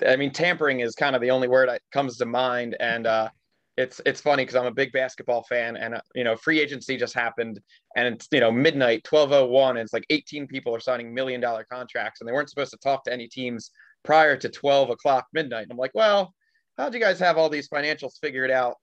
[0.07, 2.75] I mean, tampering is kind of the only word that comes to mind.
[2.79, 3.29] And uh,
[3.77, 6.97] it's it's funny because I'm a big basketball fan, and uh, you know, free agency
[6.97, 7.59] just happened,
[7.95, 11.65] and it's you know midnight, 12:01, and it's like 18 people are signing million dollar
[11.71, 13.71] contracts, and they weren't supposed to talk to any teams
[14.03, 15.63] prior to 12 o'clock midnight.
[15.63, 16.33] And I'm like, well,
[16.77, 18.75] how'd you guys have all these financials figured out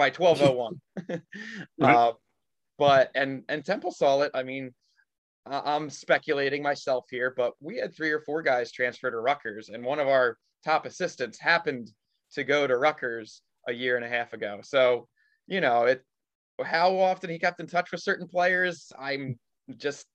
[0.00, 0.80] by 12:01?
[1.82, 2.12] uh,
[2.78, 4.30] but and and Temple saw it.
[4.32, 4.72] I mean,
[5.46, 9.84] I'm speculating myself here, but we had three or four guys transfer to Rutgers, and
[9.84, 11.90] one of our top assistants happened
[12.32, 14.60] to go to Rutgers a year and a half ago.
[14.62, 15.06] So,
[15.46, 16.02] you know, it
[16.64, 19.38] how often he kept in touch with certain players, I'm
[19.76, 20.06] just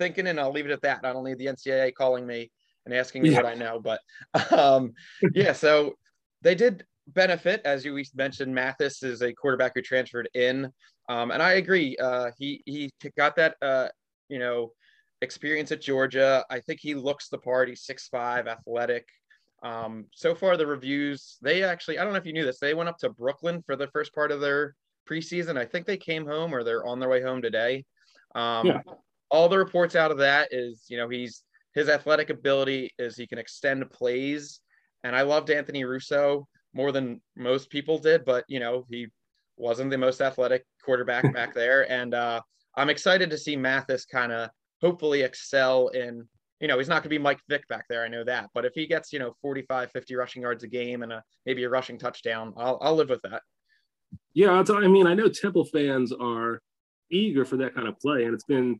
[0.00, 1.04] thinking, and I'll leave it at that.
[1.04, 2.50] I don't need the NCAA calling me
[2.84, 3.36] and asking me yeah.
[3.36, 4.00] what I know, but
[4.52, 4.92] um,
[5.34, 5.52] yeah.
[5.52, 5.94] So
[6.42, 8.54] they did benefit, as you mentioned.
[8.54, 10.70] Mathis is a quarterback who transferred in,
[11.08, 11.96] um, and I agree.
[11.96, 13.88] Uh, he he got that uh,
[14.28, 14.72] you know,
[15.22, 16.44] experience at Georgia.
[16.50, 17.68] I think he looks the part.
[17.68, 19.06] He's 6'5, athletic.
[19.62, 22.74] Um, so far, the reviews, they actually, I don't know if you knew this, they
[22.74, 24.76] went up to Brooklyn for the first part of their
[25.08, 25.58] preseason.
[25.58, 27.84] I think they came home or they're on their way home today.
[28.34, 28.80] Um, yeah.
[29.30, 31.42] All the reports out of that is, you know, he's
[31.74, 34.60] his athletic ability is he can extend plays.
[35.04, 39.08] And I loved Anthony Russo more than most people did, but, you know, he
[39.56, 41.90] wasn't the most athletic quarterback back there.
[41.90, 42.40] And, uh,
[42.76, 46.24] I'm excited to see Mathis kind of hopefully excel in,
[46.60, 48.04] you know, he's not going to be Mike Vick back there.
[48.04, 48.50] I know that.
[48.54, 51.64] But if he gets, you know, 45, 50 rushing yards a game and a, maybe
[51.64, 53.42] a rushing touchdown, I'll, I'll live with that.
[54.32, 54.62] Yeah.
[54.70, 56.60] I mean, I know Temple fans are
[57.10, 58.24] eager for that kind of play.
[58.24, 58.78] And it's been,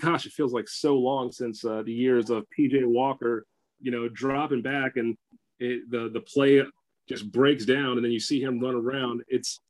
[0.00, 3.44] gosh, it feels like so long since uh, the years of PJ Walker,
[3.78, 5.18] you know, dropping back and
[5.58, 6.62] it, the, the play
[7.10, 9.22] just breaks down and then you see him run around.
[9.28, 9.60] It's,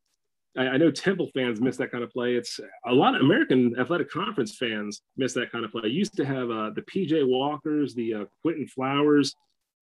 [0.57, 2.35] I, I, know Temple fans miss that kind of play.
[2.35, 5.83] It's a lot of American Athletic Conference fans miss that kind of play.
[5.85, 9.35] I used to have uh, the PJ Walkers, the uh, Quinton Flowers,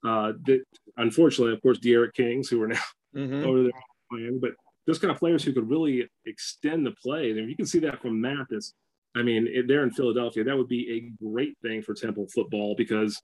[0.06, 0.62] uh, that
[0.96, 2.80] unfortunately, of course, D'Eriq Kings, who are now
[3.16, 3.44] mm-hmm.
[3.44, 3.72] over there
[4.10, 4.52] playing, but
[4.86, 7.30] those kind of players who could really extend the play.
[7.30, 8.72] And you can see that from Mathis.
[9.16, 10.44] I mean, they're in Philadelphia.
[10.44, 13.20] That would be a great thing for Temple football because,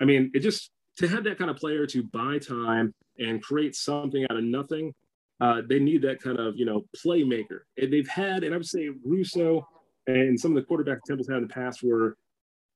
[0.00, 3.74] I mean, it just to have that kind of player to buy time and create
[3.74, 4.94] something out of nothing.
[5.40, 7.60] Uh, they need that kind of you know playmaker.
[7.76, 9.66] And they've had, and I would say Russo
[10.06, 12.16] and some of the quarterback Temple's had in the past were,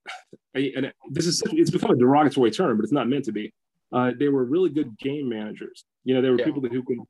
[0.55, 3.53] and this is it's become a derogatory term, but it's not meant to be.
[3.93, 5.85] Uh, they were really good game managers.
[6.05, 6.45] You know, they were yeah.
[6.45, 7.05] people that who can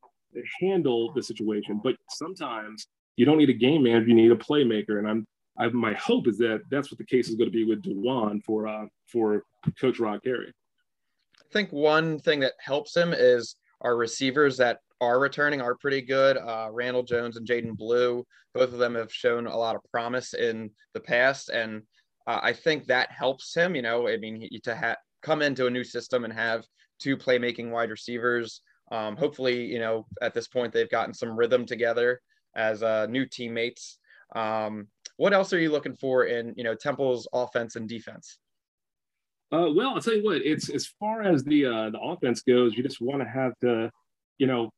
[0.61, 1.81] handle the situation.
[1.83, 4.99] But sometimes you don't need a game manager; you need a playmaker.
[4.99, 5.27] And I'm,
[5.59, 8.41] I, my hope is that that's what the case is going to be with D'Wan
[8.41, 9.43] for uh, for
[9.81, 10.53] Coach Rod Carey.
[11.51, 16.01] I think one thing that helps him is our receivers that are returning are pretty
[16.01, 16.37] good.
[16.37, 20.35] Uh, Randle Jones and Jadan Blue, both of them have shown a lot of promise
[20.35, 21.83] in the past, and
[22.27, 23.75] uh, I think that helps him.
[23.75, 26.65] You know, I mean, he, to have come into a new system and have
[27.01, 28.61] two playmaking wide receivers.
[28.93, 32.21] Um, hopefully, you know, at this point they've gotten some rhythm together
[32.55, 33.99] as uh, new teammates.
[34.37, 34.87] Um,
[35.17, 38.39] what else are you looking for in you know Temple's offense and defense?
[39.53, 40.43] Uh, well, I'll tell you what.
[40.43, 43.91] It's as far as the uh, the offense goes, you just want to have to,
[44.39, 44.71] you know,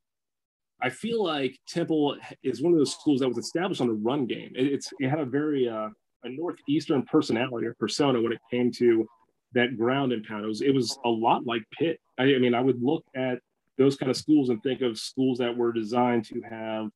[0.80, 4.26] I feel like Temple is one of those schools that was established on the run
[4.26, 4.52] game.
[4.56, 5.88] It, it's it had a very uh,
[6.24, 9.06] a northeastern personality or persona when it came to
[9.54, 10.44] that ground and pound.
[10.44, 12.00] It was, it was a lot like Pitt.
[12.18, 13.38] I, I, mean, I would look at
[13.78, 16.86] those kind of schools and think of schools that were designed to have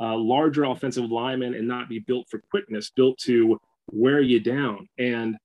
[0.00, 3.58] uh, larger offensive linemen and not be built for quickness, built to
[3.90, 4.88] wear you down.
[4.98, 5.36] And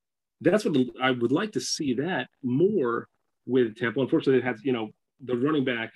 [0.42, 3.08] that's what I would like to see that more
[3.46, 4.02] with Temple.
[4.02, 4.90] Unfortunately, it has, you know,
[5.24, 5.94] the running back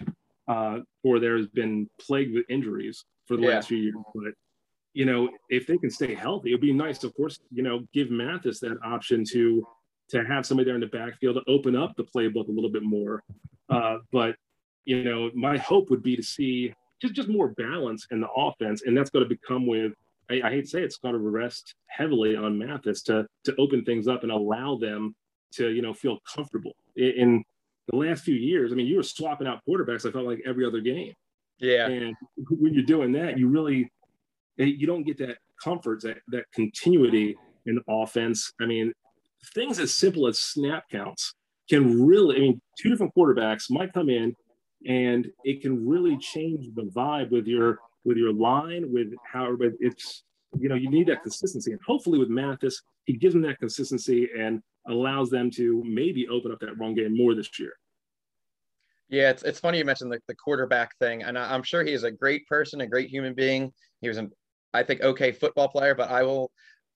[0.48, 3.54] uh, for there has been plagued with injuries for the yeah.
[3.56, 3.94] last few years.
[4.14, 4.34] But,
[4.94, 8.10] you know, if they can stay healthy, it'd be nice, of course, you know, give
[8.10, 9.66] Mathis that option to
[10.08, 12.84] to have somebody there in the backfield to open up the playbook a little bit
[12.84, 13.24] more.
[13.68, 14.36] Uh, but
[14.84, 18.82] you know, my hope would be to see just just more balance in the offense,
[18.86, 19.92] and that's going to become with.
[20.30, 23.54] I, I hate to say it, it's going to rest heavily on Mathis to to
[23.58, 25.14] open things up and allow them
[25.54, 26.72] to you know feel comfortable.
[26.96, 27.44] In, in
[27.88, 30.06] the last few years, I mean, you were swapping out quarterbacks.
[30.06, 31.12] I felt like every other game.
[31.58, 31.86] Yeah.
[31.86, 32.14] And
[32.50, 33.90] when you're doing that, you really
[34.58, 37.36] eh, you don't get that comfort, that that continuity
[37.66, 38.52] in offense.
[38.60, 38.92] I mean,
[39.54, 41.34] things as simple as snap counts
[41.68, 44.34] can really, I mean, two different quarterbacks might come in
[44.86, 50.22] and it can really change the vibe with your with your line, with how it's
[50.58, 51.72] you know, you need that consistency.
[51.72, 56.52] And hopefully with Mathis, he gives them that consistency and allows them to maybe open
[56.52, 57.72] up that run game more this year.
[59.08, 61.92] Yeah, it's, it's funny you mentioned the, the quarterback thing, and I, am sure he
[61.92, 63.72] is a great person, a great human being.
[64.00, 64.30] He was an,
[64.74, 66.50] I think, okay football player, but I will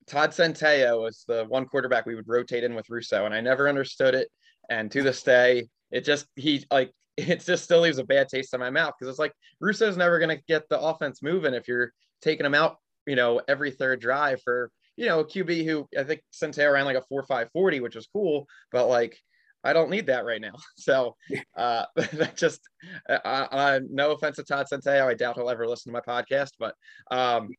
[0.07, 3.69] Todd Centeio was the one quarterback we would rotate in with Russo, and I never
[3.69, 4.29] understood it.
[4.69, 8.55] And to this day, it just he like it just still leaves a bad taste
[8.55, 11.69] in my mouth because it's like Russo's never going to get the offense moving if
[11.69, 11.93] you're
[12.23, 16.05] taking him out, you know, every third drive for you know a QB who I
[16.05, 19.17] think Centeio ran like a four five forty, which was cool, but like
[19.63, 20.55] I don't need that right now.
[20.77, 21.17] So
[21.57, 22.61] uh, that just
[23.09, 26.51] uh, uh, no offense to Todd Centeio, I doubt he'll ever listen to my podcast,
[26.59, 26.75] but
[27.11, 27.51] um,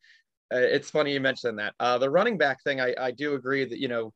[0.53, 1.73] uh, it's funny you mentioned that.
[1.79, 4.13] Uh, the running back thing, I, I do agree that, you know,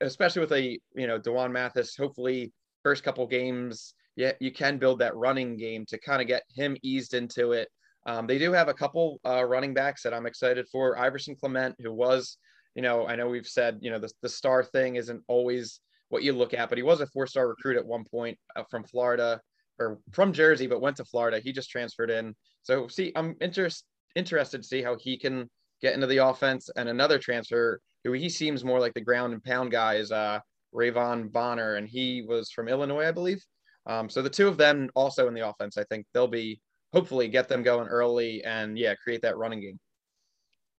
[0.00, 4.98] especially with a, you know, D'Wan Mathis, hopefully first couple games, yeah, you can build
[4.98, 7.68] that running game to kind of get him eased into it.
[8.06, 10.98] Um, they do have a couple uh, running backs that I'm excited for.
[10.98, 12.38] Iverson Clement, who was,
[12.74, 16.22] you know, I know we've said, you know, the, the star thing isn't always what
[16.22, 18.84] you look at, but he was a four star recruit at one point uh, from
[18.84, 19.40] Florida
[19.78, 21.40] or from Jersey, but went to Florida.
[21.40, 22.34] He just transferred in.
[22.62, 23.84] So, see, I'm interested
[24.16, 25.48] interested to see how he can
[25.80, 26.68] get into the offense.
[26.74, 30.40] And another transfer who he seems more like the ground and pound guy is uh,
[30.74, 33.44] Ra'Von Bonner, and he was from Illinois, I believe.
[33.86, 36.60] Um, so the two of them also in the offense, I think they'll be
[36.92, 39.78] hopefully get them going early and yeah, create that running game.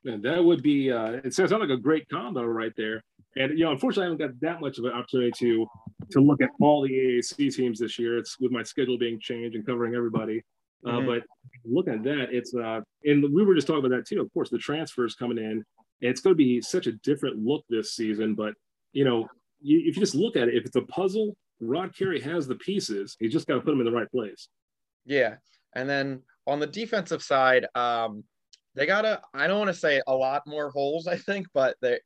[0.04, 3.02] And that would be uh, it sounds like a great combo right there.
[3.36, 5.66] And you know, unfortunately, I haven't got that much of an opportunity to
[6.12, 8.18] to look at all the AAC teams this year.
[8.18, 10.42] It's with my schedule being changed and covering everybody.
[10.86, 11.06] Uh, mm-hmm.
[11.06, 11.22] But
[11.64, 14.20] looking at that, it's uh, and we were just talking about that too.
[14.20, 15.64] Of course, the transfers coming in,
[16.00, 18.34] it's going to be such a different look this season.
[18.34, 18.54] But
[18.92, 19.28] you know,
[19.60, 22.56] you, if you just look at it, if it's a puzzle, Rod Carey has the
[22.56, 23.16] pieces.
[23.18, 24.48] He's just got to put them in the right place.
[25.04, 25.36] Yeah,
[25.74, 28.24] and then on the defensive side, um,
[28.74, 29.20] they got a.
[29.34, 31.98] I don't want to say a lot more holes, I think, but they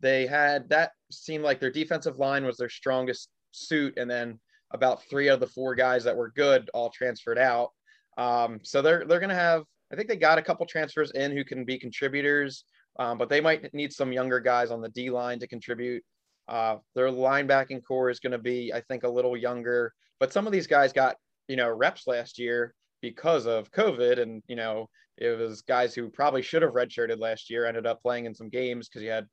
[0.00, 4.38] they had that seemed like their defensive line was their strongest suit, and then
[4.72, 7.70] about three of the four guys that were good all transferred out.
[8.18, 9.64] Um, so they're they're going to have.
[9.92, 12.64] I think they got a couple transfers in who can be contributors,
[12.98, 16.04] um, but they might need some younger guys on the D line to contribute.
[16.48, 19.92] Uh, their linebacking corps is going to be, I think, a little younger.
[20.18, 21.16] But some of these guys got
[21.48, 22.74] you know reps last year.
[23.00, 24.20] because of COVID.
[24.20, 28.02] And, you know, it was guys who probably should have redshirted last year ended up
[28.02, 29.26] playing in some games because you had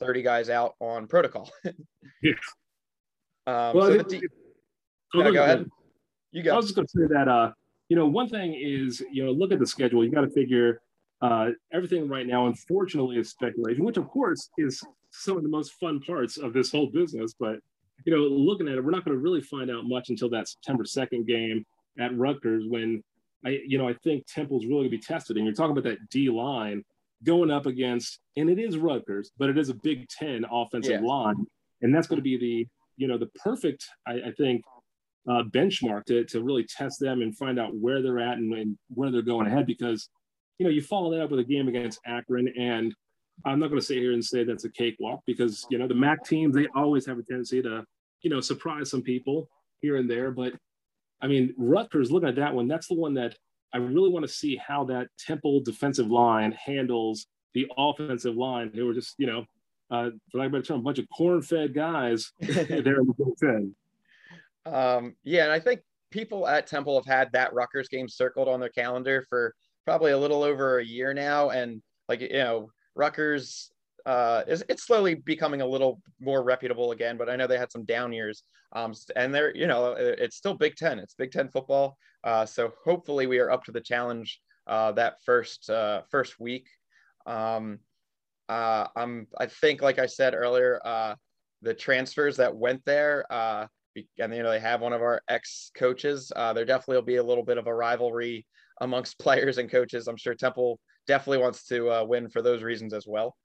[0.00, 1.50] 30 guys out on protocol.
[2.22, 2.32] yeah.
[3.46, 4.22] Um, well, so it, it,
[5.12, 5.66] go ahead.
[6.32, 6.52] You go.
[6.52, 7.52] I was just going to say that, uh,
[7.88, 10.04] you know, one thing is, you know, look at the schedule.
[10.04, 10.80] You got to figure
[11.20, 14.82] uh, everything right now, unfortunately, is speculation, which of course is
[15.20, 17.34] some of the most fun parts of this whole business.
[17.38, 17.56] But
[18.04, 20.48] you know, looking at it, we're not going to really find out much until that
[20.48, 21.64] September second game
[21.98, 23.02] at Rutgers, when
[23.46, 25.36] I, you know, I think Temple's really going to be tested.
[25.36, 26.82] And you're talking about that D line
[27.22, 31.08] going up against, and it is Rutgers, but it is a Big Ten offensive yeah.
[31.08, 31.46] line,
[31.82, 34.62] and that's going to be the, you know, the perfect, I, I think,
[35.28, 38.76] uh, benchmark to, to really test them and find out where they're at and, and
[38.88, 40.08] where they're going ahead because
[40.58, 42.94] you know you follow that up with a game against akron and
[43.44, 45.94] i'm not going to sit here and say that's a cakewalk because you know the
[45.94, 47.84] mac teams they always have a tendency to
[48.22, 49.48] you know surprise some people
[49.80, 50.52] here and there but
[51.20, 52.68] i mean rutgers looking at that one.
[52.68, 53.36] That's the one that
[53.72, 58.70] i really want to see how that temple defensive line handles the offensive line.
[58.74, 59.44] They were just you know
[59.90, 63.14] uh, for lack of a better term, a bunch of corn-fed guys there in the
[63.16, 63.74] Big Ten.
[64.66, 65.80] Um, yeah, and I think
[66.10, 69.54] people at Temple have had that Rutgers game circled on their calendar for
[69.84, 73.70] probably a little over a year now, and like you know, Rutgers
[74.06, 77.16] uh, is it's slowly becoming a little more reputable again.
[77.16, 78.42] But I know they had some down years,
[78.72, 80.98] um, and they're you know it's still Big Ten.
[80.98, 85.16] It's Big Ten football, uh, so hopefully we are up to the challenge uh, that
[85.24, 86.68] first uh, first week.
[87.26, 87.78] Um,
[88.48, 91.14] uh, I'm I think like I said earlier, uh,
[91.62, 93.24] the transfers that went there.
[93.30, 93.66] Uh,
[94.18, 96.32] and you know they have one of our ex coaches.
[96.34, 98.46] Uh, there definitely will be a little bit of a rivalry
[98.80, 100.08] amongst players and coaches.
[100.08, 103.36] I'm sure Temple definitely wants to uh, win for those reasons as well.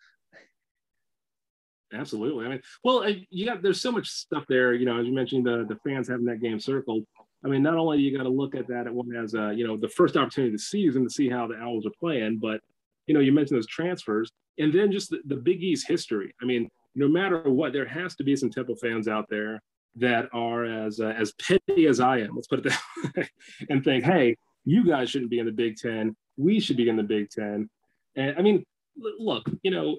[1.91, 2.45] Absolutely.
[2.45, 4.73] I mean, well, you got there's so much stuff there.
[4.73, 7.03] You know, as you mentioned, the the fans having that game circled.
[7.43, 8.85] I mean, not only you got to look at that
[9.17, 11.91] as a you know the first opportunity the season to see how the Owls are
[11.99, 12.61] playing, but
[13.07, 16.35] you know you mentioned those transfers and then just the, the Big East history.
[16.41, 19.61] I mean, no matter what, there has to be some Temple fans out there
[19.95, 22.35] that are as uh, as petty as I am.
[22.35, 22.81] Let's put it that
[23.17, 23.29] way,
[23.69, 26.15] and think, hey, you guys shouldn't be in the Big Ten.
[26.37, 27.69] We should be in the Big Ten.
[28.15, 28.65] And I mean,
[28.97, 29.97] look, you know,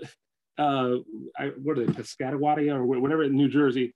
[0.59, 0.99] uh,
[1.39, 3.95] I, what are they, Piscataway or whatever in New Jersey,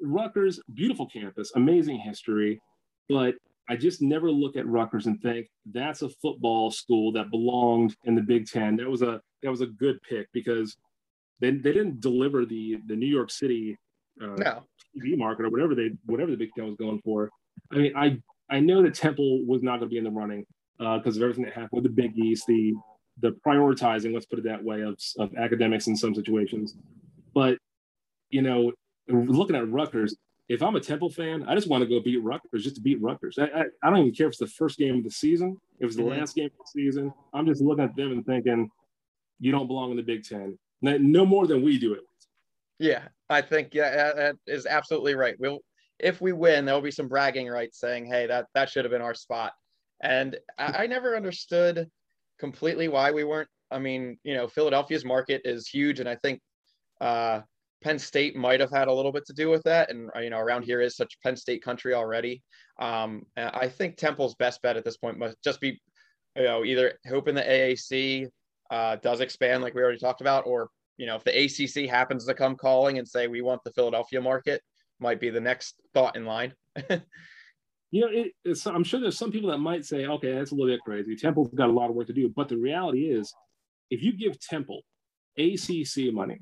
[0.00, 2.60] Rutgers, beautiful campus, amazing history,
[3.08, 3.34] but
[3.68, 8.14] I just never look at Rutgers and think that's a football school that belonged in
[8.14, 8.76] the Big Ten.
[8.76, 10.76] That was a that was a good pick because
[11.40, 13.78] they, they didn't deliver the the New York City
[14.20, 14.62] uh, no.
[14.96, 17.30] TV market or whatever they whatever the Big Ten was going for.
[17.70, 18.18] I mean, I
[18.50, 20.44] I know that Temple was not going to be in the running
[20.78, 22.74] because uh, of everything that happened with the Big East, the
[23.20, 26.76] the prioritizing, let's put it that way, of of academics in some situations.
[27.34, 27.58] But
[28.30, 28.72] you know,
[29.08, 30.16] looking at Rutgers,
[30.48, 33.00] if I'm a Temple fan, I just want to go beat Rutgers just to beat
[33.00, 33.38] Rutgers.
[33.38, 35.86] I, I, I don't even care if it's the first game of the season, if
[35.86, 36.18] it's the mm-hmm.
[36.20, 37.12] last game of the season.
[37.32, 38.70] I'm just looking at them and thinking,
[39.38, 40.58] you don't belong in the Big Ten.
[40.82, 42.00] No more than we do it.
[42.78, 45.34] Yeah, I think yeah, that is absolutely right.
[45.38, 45.60] We'll
[46.02, 49.02] if we win, there'll be some bragging rights saying, "Hey, that that should have been
[49.02, 49.52] our spot."
[50.02, 51.88] And I, I never understood
[52.38, 53.48] completely why we weren't.
[53.70, 56.40] I mean, you know, Philadelphia's market is huge, and I think
[57.00, 57.40] uh,
[57.82, 59.90] Penn State might have had a little bit to do with that.
[59.90, 62.42] And you know, around here is such Penn State country already.
[62.80, 65.80] Um, I think Temple's best bet at this point must just be,
[66.36, 68.28] you know, either hoping the AAC
[68.70, 72.26] uh, does expand, like we already talked about, or you know, if the ACC happens
[72.26, 74.62] to come calling and say we want the Philadelphia market,
[75.00, 76.54] might be the next thought in line.
[77.90, 78.32] you know, it,
[78.66, 81.16] I'm sure there's some people that might say, okay, that's a little bit crazy.
[81.16, 83.32] Temple's got a lot of work to do, but the reality is,
[83.90, 84.82] if you give Temple
[85.38, 86.40] ACC money,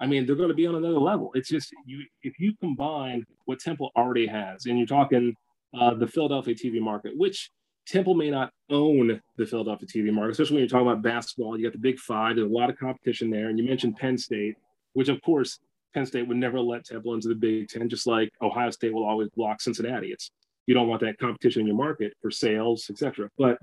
[0.00, 1.32] I mean, they're going to be on another level.
[1.34, 5.34] It's just you if you combine what Temple already has, and you're talking
[5.78, 7.50] uh, the Philadelphia TV market, which
[7.86, 11.58] Temple may not own the Philadelphia TV market, especially when you're talking about basketball.
[11.58, 12.36] You got the Big Five.
[12.36, 14.56] There's a lot of competition there, and you mentioned Penn State,
[14.92, 15.58] which of course
[15.94, 19.06] Penn State would never let Temple into the Big Ten, just like Ohio State will
[19.06, 20.08] always block Cincinnati.
[20.08, 20.30] It's
[20.66, 23.30] you don't want that competition in your market for sales, etc.
[23.38, 23.58] But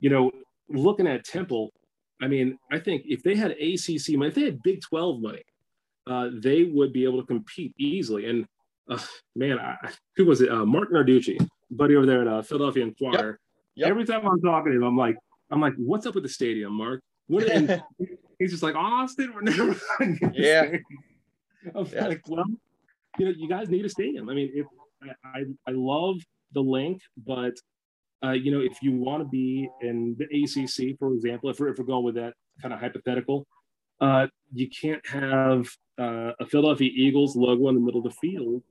[0.00, 0.30] you know,
[0.68, 1.70] looking at Temple,
[2.22, 5.42] I mean, I think if they had ACC money, if they had Big 12 money,
[6.06, 8.26] uh, they would be able to compete easily.
[8.26, 8.46] And
[8.88, 8.98] uh,
[9.36, 9.76] man, I,
[10.16, 10.50] who was it?
[10.50, 11.38] Uh, Marc Narducci,
[11.70, 13.38] buddy over there at uh, Philadelphia Inquirer.
[13.76, 13.86] Yep.
[13.86, 13.88] Yep.
[13.88, 15.16] Every time I'm talking to him, I'm like,
[15.50, 17.02] I'm like, what's up with the stadium, Mark?
[17.28, 17.48] What?
[18.38, 19.76] he's just like, Austin, we're never
[20.32, 20.76] yeah.
[21.92, 22.06] Yeah.
[22.06, 22.44] like, well,
[23.18, 24.28] you know, you guys need a stadium.
[24.28, 24.66] I mean, if
[25.24, 26.16] I, I love
[26.52, 27.52] the link, but
[28.24, 31.68] uh, you know, if you want to be in the ACC, for example, if we're,
[31.68, 33.46] if we're going with that kind of hypothetical,
[34.00, 35.66] uh, you can't have
[35.98, 38.62] uh, a Philadelphia Eagles logo in the middle of the field,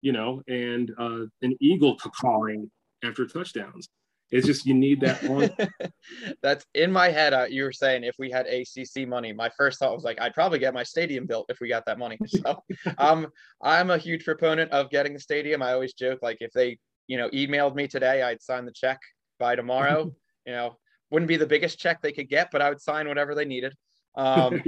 [0.00, 2.70] you know, and uh, an eagle cawing
[3.04, 3.88] after touchdowns.
[4.30, 5.50] It's just you need that one.
[6.42, 7.32] That's in my head.
[7.32, 10.34] Uh, you were saying if we had ACC money, my first thought was like I'd
[10.34, 12.18] probably get my stadium built if we got that money.
[12.28, 12.62] So,
[12.98, 13.28] um,
[13.62, 15.62] I'm a huge proponent of getting the stadium.
[15.62, 19.00] I always joke like if they, you know, emailed me today, I'd sign the check
[19.38, 20.12] by tomorrow.
[20.46, 20.76] you know,
[21.10, 23.74] wouldn't be the biggest check they could get, but I would sign whatever they needed.
[24.14, 24.62] Um,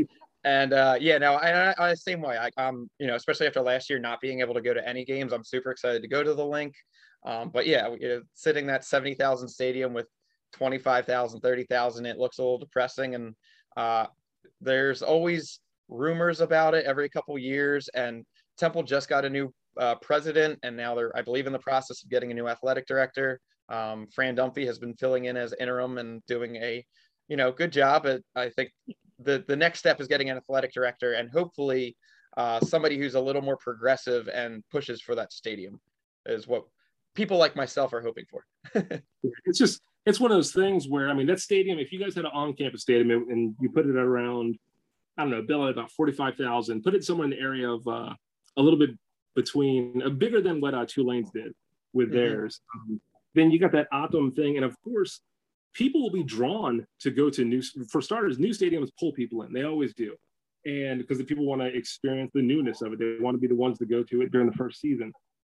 [0.45, 2.39] and uh, yeah, no, I, I, I same way.
[2.39, 5.05] I, um, you know, especially after last year not being able to go to any
[5.05, 6.75] games, I'm super excited to go to the link.
[7.25, 10.07] Um, but yeah, you know, sitting that 70,000 stadium with
[10.53, 13.15] 25,000, 30,000, it looks a little depressing.
[13.15, 13.35] And
[13.77, 14.07] uh,
[14.61, 17.89] there's always rumors about it every couple years.
[17.95, 18.25] And
[18.59, 22.03] Temple just got a new uh, president, and now they're, I believe, in the process
[22.03, 23.41] of getting a new athletic director.
[23.69, 26.85] Um, Fran Dunphy has been filling in as interim and doing a,
[27.29, 28.07] you know, good job.
[28.07, 28.73] At, I think
[29.23, 31.97] the the next step is getting an athletic director and hopefully
[32.37, 35.81] uh, somebody who's a little more progressive and pushes for that stadium
[36.27, 36.65] is what
[37.15, 38.45] people like myself are hoping for.
[39.45, 41.79] it's just it's one of those things where I mean that stadium.
[41.79, 44.59] If you guys had an on-campus stadium and you put it around,
[45.17, 47.87] I don't know, bill at about forty-five thousand, put it somewhere in the area of
[47.87, 48.15] uh,
[48.57, 48.91] a little bit
[49.35, 51.53] between uh, bigger than what uh, Tulane's did
[51.93, 52.17] with mm-hmm.
[52.17, 52.61] theirs.
[52.75, 53.01] Um,
[53.35, 55.21] then you got that Optum thing, and of course,
[55.75, 57.63] people will be drawn to go to new.
[57.91, 59.53] For starters, new stadiums pull people in.
[59.53, 60.17] They always do,
[60.65, 63.47] and because the people want to experience the newness of it, they want to be
[63.47, 65.13] the ones to go to it during the first season.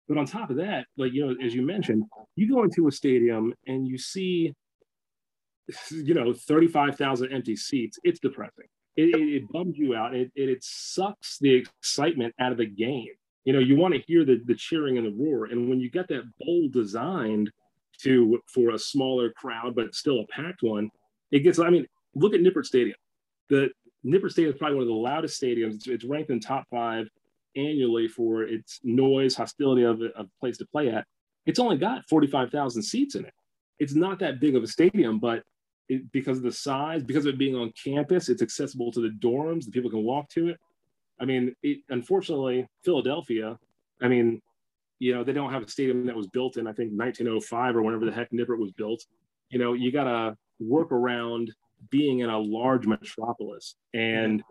[0.07, 2.91] But on top of that, like you know, as you mentioned, you go into a
[2.91, 4.53] stadium and you see,
[5.91, 7.99] you know, thirty-five thousand empty seats.
[8.03, 8.65] It's depressing.
[8.95, 10.13] It, it, it bums you out.
[10.13, 13.07] It, it, it sucks the excitement out of the game.
[13.45, 15.45] You know, you want to hear the the cheering and the roar.
[15.45, 17.49] And when you get that bowl designed
[18.01, 20.89] to for a smaller crowd, but still a packed one,
[21.31, 21.59] it gets.
[21.59, 22.97] I mean, look at Nippert Stadium.
[23.49, 23.69] The
[24.05, 25.75] Nippert Stadium is probably one of the loudest stadiums.
[25.75, 27.07] It's, it's ranked in top five
[27.55, 31.05] annually for its noise, hostility of a place to play at.
[31.45, 33.33] It's only got 45,000 seats in it.
[33.79, 35.43] It's not that big of a stadium, but
[35.89, 39.09] it, because of the size, because of it being on campus, it's accessible to the
[39.09, 39.65] dorms.
[39.65, 40.59] The people can walk to it.
[41.19, 43.57] I mean, it, unfortunately, Philadelphia.
[44.01, 44.41] I mean,
[44.99, 47.81] you know, they don't have a stadium that was built in I think 1905 or
[47.81, 49.03] whenever the heck Nippert was built.
[49.49, 51.53] You know, you got to work around
[51.89, 54.41] being in a large metropolis, and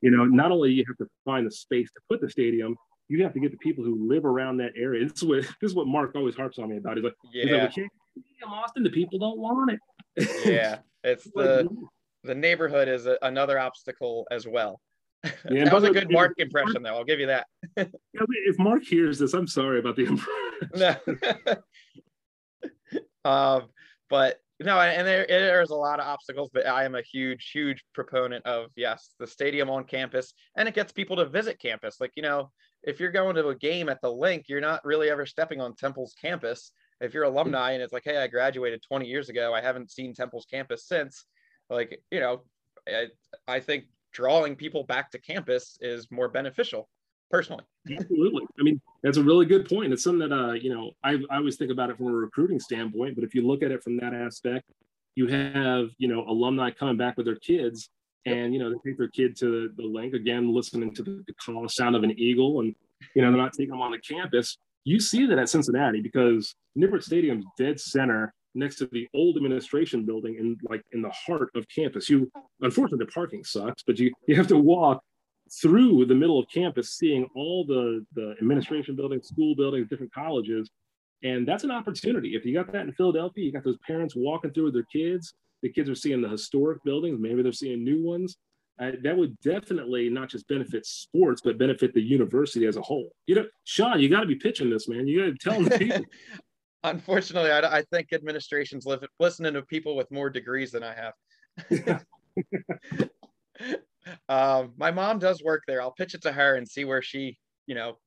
[0.00, 2.76] you know, not only you have to find the space to put the stadium,
[3.08, 5.04] you have to get the people who live around that area.
[5.04, 6.96] This is what this is what Marc always harps on me about.
[6.96, 7.90] He's like, yeah, he's like, stadium,
[8.46, 8.82] Austin.
[8.82, 10.28] The people don't want it.
[10.44, 11.68] yeah, it's the
[12.24, 14.80] the neighborhood is a, another obstacle as well.
[15.50, 16.94] Yeah, that was a good Marc impression, though.
[16.94, 17.48] I'll give you that.
[17.76, 20.96] if Marc hears this, I'm sorry about the impression.
[23.24, 23.30] no.
[23.30, 23.62] um,
[24.08, 27.84] but no, and there there's a lot of obstacles, but I am a huge, huge
[27.94, 32.00] proponent of yes, the stadium on campus, and it gets people to visit campus.
[32.00, 32.50] Like you know,
[32.82, 35.76] if you're going to a game at the link, you're not really ever stepping on
[35.76, 36.72] Temple's campus.
[37.00, 37.34] If you're hmm.
[37.36, 40.86] alumni and it's like, hey, I graduated 20 years ago, I haven't seen Temple's campus
[40.86, 41.24] since.
[41.70, 42.42] Like you know,
[42.88, 43.06] I,
[43.46, 46.88] I think drawing people back to campus is more beneficial
[47.30, 47.64] personally.
[47.90, 48.44] Absolutely.
[48.58, 49.92] I mean, that's a really good point.
[49.92, 52.60] It's something that, uh, you know, I, I always think about it from a recruiting
[52.60, 54.64] standpoint, but if you look at it from that aspect,
[55.14, 57.90] you have, you know, alumni coming back with their kids
[58.26, 61.34] and, you know, they take their kid to the link again, listening to the, the
[61.34, 62.74] call sound of an eagle and,
[63.14, 64.58] you know, they're not taking them on the campus.
[64.84, 70.04] You see that at Cincinnati because Nippert Stadium's dead center next to the old administration
[70.04, 72.08] building in like in the heart of campus.
[72.08, 75.02] You unfortunately the parking sucks, but you you have to walk
[75.60, 80.70] through the middle of campus, seeing all the, the administration buildings, school buildings, different colleges.
[81.22, 82.34] And that's an opportunity.
[82.34, 85.34] If you got that in Philadelphia, you got those parents walking through with their kids.
[85.62, 88.36] The kids are seeing the historic buildings, maybe they're seeing new ones.
[88.80, 93.10] Uh, that would definitely not just benefit sports, but benefit the university as a whole.
[93.26, 95.08] You know, Sean, you got to be pitching this, man.
[95.08, 96.04] You got to tell the people.
[96.84, 102.04] Unfortunately, I, I, think administration's li- listening to people with more degrees than I have.
[104.28, 105.80] um, my mom does work there.
[105.80, 107.98] I'll pitch it to her and see where she, you know,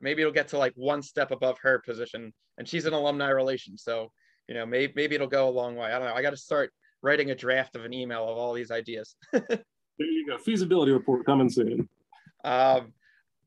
[0.00, 2.32] maybe it'll get to like one step above her position.
[2.58, 4.10] And she's an alumni relation, so
[4.48, 5.88] you know, maybe maybe it'll go a long way.
[5.88, 6.14] I don't know.
[6.14, 6.72] I got to start
[7.02, 9.14] writing a draft of an email of all these ideas.
[9.32, 9.62] there
[9.98, 10.38] you go.
[10.38, 11.88] Feasibility report coming soon.
[12.44, 12.92] Um,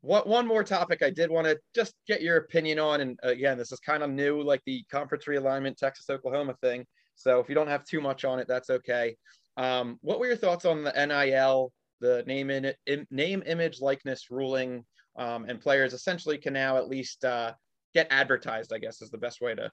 [0.02, 3.58] what one more topic I did want to just get your opinion on, and again,
[3.58, 6.86] this is kind of new, like the conference realignment, Texas Oklahoma thing.
[7.16, 9.16] So if you don't have too much on it, that's okay.
[9.58, 11.72] Um, what were your thoughts on the NIL
[12.02, 14.84] the name in, in name image likeness ruling
[15.18, 17.54] um, and players essentially can now at least uh,
[17.94, 19.72] get advertised i guess is the best way to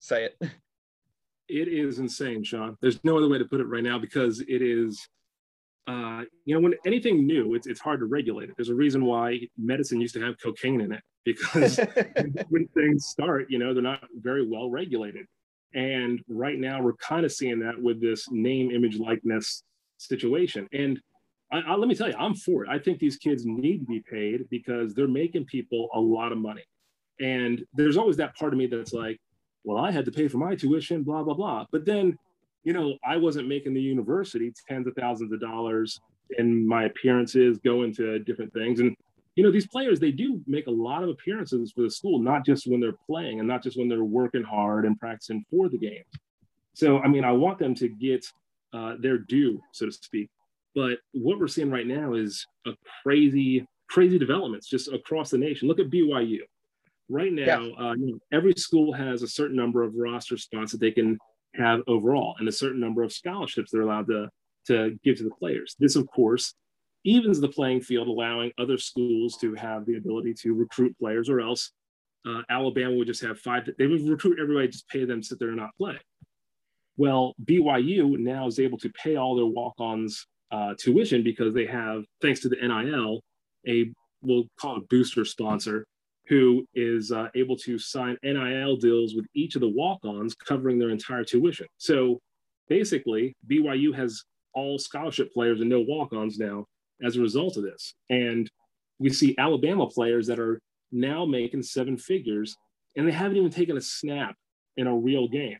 [0.00, 0.36] say it.
[1.52, 2.78] It is insane sean.
[2.80, 5.08] There's no other way to put it right now because it is
[5.88, 8.54] uh, you know when anything new it's, it's hard to regulate it.
[8.56, 11.80] There's a reason why medicine used to have cocaine in it because
[12.50, 15.26] when things start you know they're not very well regulated.
[15.74, 19.64] And right now, we're kind of seeing that with this name, image, likeness
[19.98, 20.68] situation.
[20.72, 21.00] And
[21.52, 22.70] I, I, let me tell you, I'm for it.
[22.70, 26.38] I think these kids need to be paid because they're making people a lot of
[26.38, 26.64] money.
[27.20, 29.20] And there's always that part of me that's like,
[29.64, 31.66] well, I had to pay for my tuition, blah, blah, blah.
[31.70, 32.16] But then,
[32.64, 36.00] you know, I wasn't making the university tens of thousands of dollars
[36.38, 38.80] in my appearances, going to different things.
[38.80, 38.96] And,
[39.34, 42.44] you know, these players, they do make a lot of appearances for the school, not
[42.46, 45.78] just when they're playing and not just when they're working hard and practicing for the
[45.78, 46.04] game.
[46.74, 48.24] So, I mean, I want them to get
[48.72, 50.30] uh, their due, so to speak.
[50.74, 55.68] But what we're seeing right now is a crazy, crazy developments just across the nation.
[55.68, 56.40] Look at BYU.
[57.08, 57.86] Right now, yeah.
[57.86, 61.18] uh, you know, every school has a certain number of roster spots that they can
[61.56, 64.28] have overall, and a certain number of scholarships they're allowed to
[64.66, 65.74] to give to the players.
[65.80, 66.54] This, of course,
[67.04, 71.40] evens the playing field, allowing other schools to have the ability to recruit players, or
[71.40, 71.72] else
[72.28, 73.68] uh, Alabama would just have five.
[73.78, 75.98] They would recruit everybody, just pay them, sit there and not play.
[76.96, 82.04] Well, BYU now is able to pay all their walk-ons uh, tuition because they have,
[82.20, 83.20] thanks to the NIL,
[83.68, 83.90] a
[84.22, 85.86] we'll call it booster sponsor
[86.28, 90.90] who is uh, able to sign NIL deals with each of the walk-ons covering their
[90.90, 91.66] entire tuition.
[91.78, 92.20] So
[92.68, 94.22] basically, BYU has
[94.54, 96.66] all scholarship players and no walk-ons now
[97.02, 97.94] as a result of this.
[98.10, 98.48] And
[98.98, 100.60] we see Alabama players that are
[100.92, 102.56] now making seven figures
[102.96, 104.34] and they haven't even taken a snap
[104.76, 105.58] in a real game.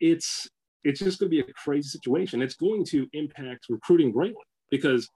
[0.00, 0.48] It's
[0.84, 2.42] it's just going to be a crazy situation.
[2.42, 5.08] It's going to impact recruiting greatly because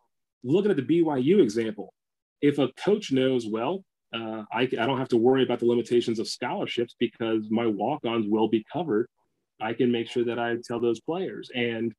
[0.43, 1.93] looking at the BYU example,
[2.41, 6.19] if a coach knows, well, uh, I, I don't have to worry about the limitations
[6.19, 9.07] of scholarships because my walk-ons will be covered.
[9.61, 11.51] I can make sure that I tell those players.
[11.55, 11.93] And,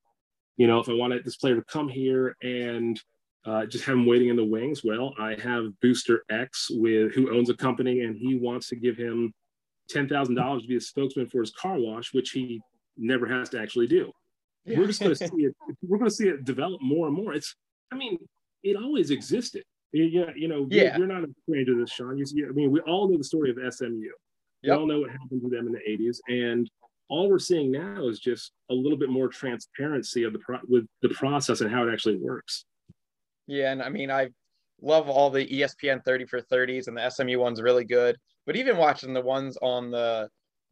[0.58, 3.00] you know, if I want this player to come here and
[3.46, 7.36] uh, just have him waiting in the wings, well, I have Booster X with who
[7.36, 9.34] owns a company and he wants to give him
[9.92, 12.62] $10,000 to be a spokesman for his car wash, which he
[13.00, 14.12] never has to actually do.
[14.66, 15.56] We're just going to see it.
[15.82, 17.34] We're going to see it develop more and more.
[17.34, 17.56] It's,
[17.92, 18.18] I mean,
[18.64, 19.64] it always existed.
[19.92, 20.96] Yeah, you know, yeah.
[20.98, 22.16] you're, not a stranger to this, Sean.
[22.18, 23.90] You see, I mean, we all know the story of SMU.
[23.90, 24.12] Yep.
[24.62, 26.70] We all know what happened to them in the 80s, and
[27.10, 30.86] all we're seeing now is just a little bit more transparency of the pro- with
[31.02, 32.66] the process and how it actually works.
[33.48, 34.30] Yeah, and I mean, I
[34.80, 38.16] love all the ESPN 30 for 30s, and the SMU one's really good.
[38.46, 40.30] But even watching the ones on the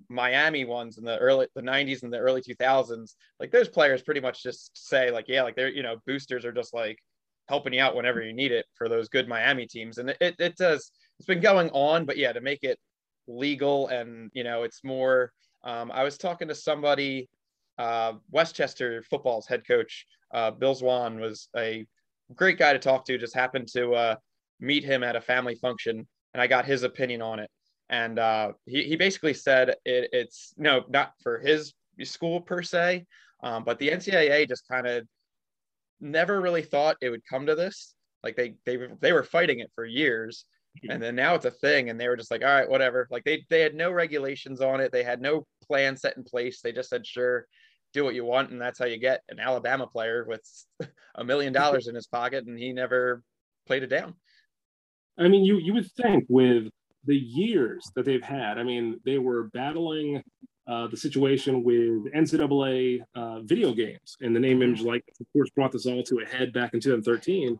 [0.10, 4.22] Miami ones in the early the 90s and the early 2000s, like those players pretty
[4.22, 6.98] much just say like, yeah, like they're you know boosters are just like
[7.48, 10.56] helping you out whenever you need it for those good Miami teams, and it it
[10.56, 12.80] does it's been going on, but yeah, to make it
[13.28, 15.32] legal and you know it's more.
[15.64, 17.28] Um, I was talking to somebody,
[17.78, 21.86] uh, West Chester football's head coach, uh, Bill Zwaan was a
[22.36, 23.18] great guy to talk to.
[23.18, 24.16] Just happened to uh,
[24.60, 27.50] meet him at a family function, and I got his opinion on it
[27.90, 31.74] and uh, he, he basically said it, it's no not for his
[32.04, 33.06] school per se
[33.44, 35.08] um, but the ncaa just kind of
[36.00, 37.94] never really thought it would come to this.
[38.24, 40.46] Like they they, they were fighting it for years
[40.90, 43.08] and then now it's a thing and they were just like all right whatever.
[43.10, 44.92] Like they they had no regulations on it.
[44.92, 46.62] They had no plan set in place.
[46.62, 47.48] They just said sure
[47.94, 50.44] do what you want and that's how you get an alabama player with
[51.16, 53.24] a million dollars in his pocket and he never
[53.66, 54.16] played it down.
[55.18, 56.70] I mean you you would think with
[57.08, 58.60] the years that they've had.
[58.60, 60.22] I mean, they were battling
[60.68, 65.50] uh, the situation with NCAA uh, video games and the name image like of course
[65.52, 67.58] brought this all to a head back in 2013.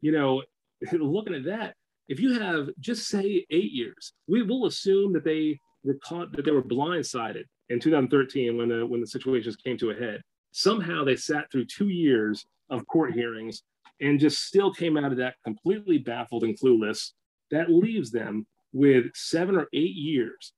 [0.00, 0.42] You know,
[0.92, 1.74] looking at that,
[2.08, 6.44] if you have just say eight years, we will assume that they were caught that
[6.44, 10.22] they were blindsided in 2013 when the when the situations came to a head.
[10.52, 13.62] Somehow they sat through two years of court hearings
[14.00, 17.12] and just still came out of that completely baffled and clueless.
[17.50, 20.52] That leaves them with seven or eight years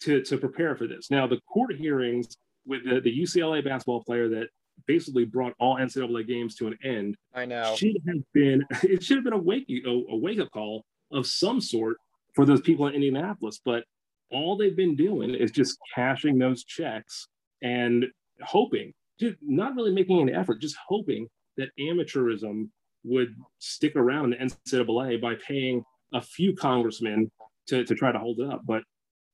[0.00, 1.10] to, to prepare for this.
[1.10, 4.48] Now, the court hearings with the, the UCLA basketball player that
[4.86, 7.16] basically brought all NCAA games to an end.
[7.34, 7.76] I know.
[7.76, 11.60] Should have been it should have been a wake a, wake up call of some
[11.60, 11.98] sort
[12.34, 13.60] for those people in Indianapolis.
[13.64, 13.84] But
[14.30, 17.28] all they've been doing is just cashing those checks
[17.62, 18.06] and
[18.42, 22.68] hoping, just not really making an effort, just hoping that amateurism
[23.04, 27.30] would stick around in the NCAA by paying a few congressmen
[27.68, 28.62] to, to try to hold it up.
[28.66, 28.82] But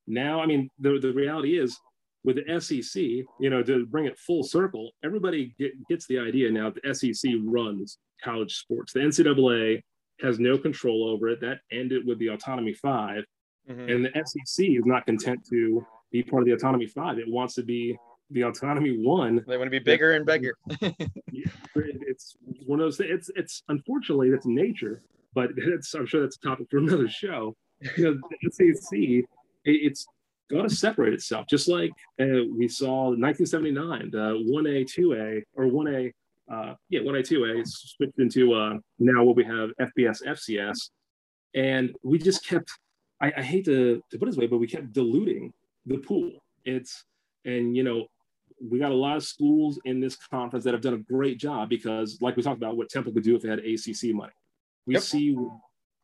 [0.06, 1.78] now, I mean, the, the reality is
[2.24, 6.50] with the SEC, you know, to bring it full circle, everybody get, gets the idea
[6.50, 8.92] now the SEC runs college sports.
[8.92, 9.82] The NCAA
[10.20, 11.40] has no control over it.
[11.40, 13.24] That ended with the Autonomy 5.
[13.70, 13.88] Mm-hmm.
[13.90, 17.18] And the SEC is not content to be part of the Autonomy 5.
[17.18, 17.96] It wants to be
[18.30, 19.44] the Autonomy 1.
[19.46, 20.54] They want to be bigger and bigger.
[21.74, 23.10] it's one of those things.
[23.10, 25.02] It's, it's unfortunately, that's nature,
[25.34, 28.20] but it's, I'm sure that's a topic for another show the
[28.50, 29.24] SEC,
[29.64, 30.06] it's
[30.50, 35.64] got to separate itself, just like uh, we saw in 1979, the 1A, 2A, or
[35.66, 36.12] 1A,
[36.50, 40.90] uh, yeah, 1A, 2A switched into uh, now what we have FBS, FCS.
[41.54, 42.70] And we just kept,
[43.20, 45.52] I, I hate to, to put it this way, but we kept diluting
[45.86, 46.32] the pool.
[46.64, 47.04] It's,
[47.44, 48.06] and you know,
[48.60, 51.68] we got a lot of schools in this conference that have done a great job
[51.68, 54.32] because, like we talked about, what Temple could do if they had ACC money.
[54.86, 55.02] We yep.
[55.02, 55.36] see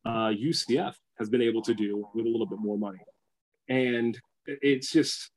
[0.04, 2.98] uh, UCF has been able to do with a little bit more money.
[3.68, 5.30] And it's just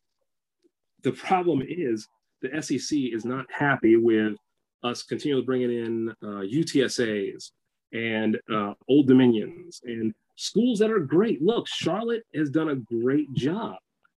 [1.04, 2.08] the problem is
[2.42, 4.36] the SEC is not happy with
[4.84, 7.52] us continually bringing in uh, UTSAs
[7.94, 11.42] and uh, Old Dominions and schools that are great.
[11.42, 13.76] Look, Charlotte has done a great job,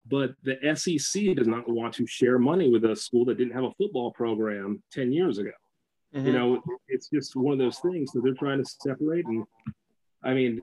[0.08, 3.66] but the SEC does not want to share money with a school that didn't have
[3.66, 5.52] a football program 10 years ago.
[6.16, 6.28] Mm-hmm.
[6.28, 9.26] You know, it's just one of those things that they're trying to separate.
[9.26, 9.44] And
[10.24, 10.62] I mean,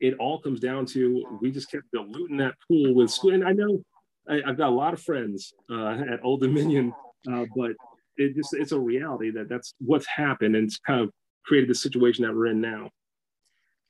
[0.00, 3.32] it all comes down to we just kept diluting that pool with school.
[3.32, 3.82] And I know
[4.28, 6.92] I, have got a lot of friends uh, at Old Dominion,
[7.30, 7.72] uh, but
[8.16, 11.10] it just it's a reality that that's what's happened, and it's kind of
[11.44, 12.90] created the situation that we're in now.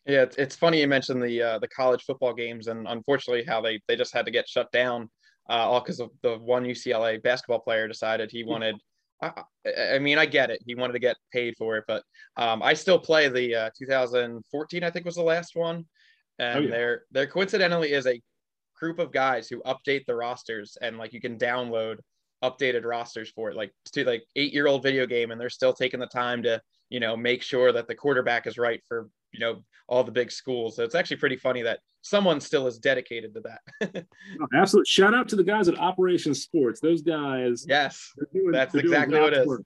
[0.06, 3.80] Yeah, it's, funny you mentioned the uh, the college football games, and unfortunately, how they
[3.88, 5.10] they just had to get shut down,
[5.48, 8.76] uh, all because of the one UCLA basketball player decided he wanted.
[9.22, 9.32] I,
[9.94, 10.62] I, mean, I get it.
[10.66, 12.02] He wanted to get paid for it, but
[12.36, 14.84] um, I still play the uh, 2014.
[14.84, 15.86] I think was the last one,
[16.38, 16.70] Oh, and oh, yeah.
[16.70, 18.20] there there coincidentally is a
[18.78, 21.98] group of guys who update the rosters, and like you can download
[22.44, 25.72] updated rosters for it, like to like eight year old video game, and they're still
[25.72, 26.60] taking the time to
[26.90, 30.30] you know make sure that the quarterback is right for you know all the big
[30.30, 30.76] schools.
[30.76, 34.06] So it's actually pretty funny that someone still is dedicated to that.
[34.40, 34.86] oh, absolutely.
[34.88, 36.80] Shout out to the guys at Operation Sports.
[36.80, 37.64] Those guys.
[37.68, 39.46] Yes, doing, that's exactly what it is.
[39.46, 39.62] Work.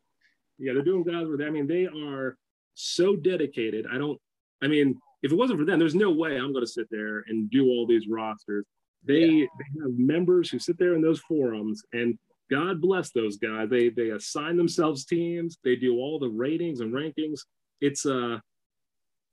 [0.59, 1.41] Yeah, they're doing guys work.
[1.43, 2.37] I mean, they are
[2.75, 3.87] so dedicated.
[3.93, 4.19] I don't.
[4.63, 7.25] I mean, if it wasn't for them, there's no way I'm going to sit there
[7.29, 8.65] and do all these rosters.
[9.05, 9.47] They, yeah.
[9.59, 12.19] they have members who sit there in those forums and
[12.51, 13.69] God bless those guys.
[13.71, 15.59] They they assign themselves teams.
[15.63, 17.41] They do all the ratings and rankings.
[17.81, 18.39] It's uh,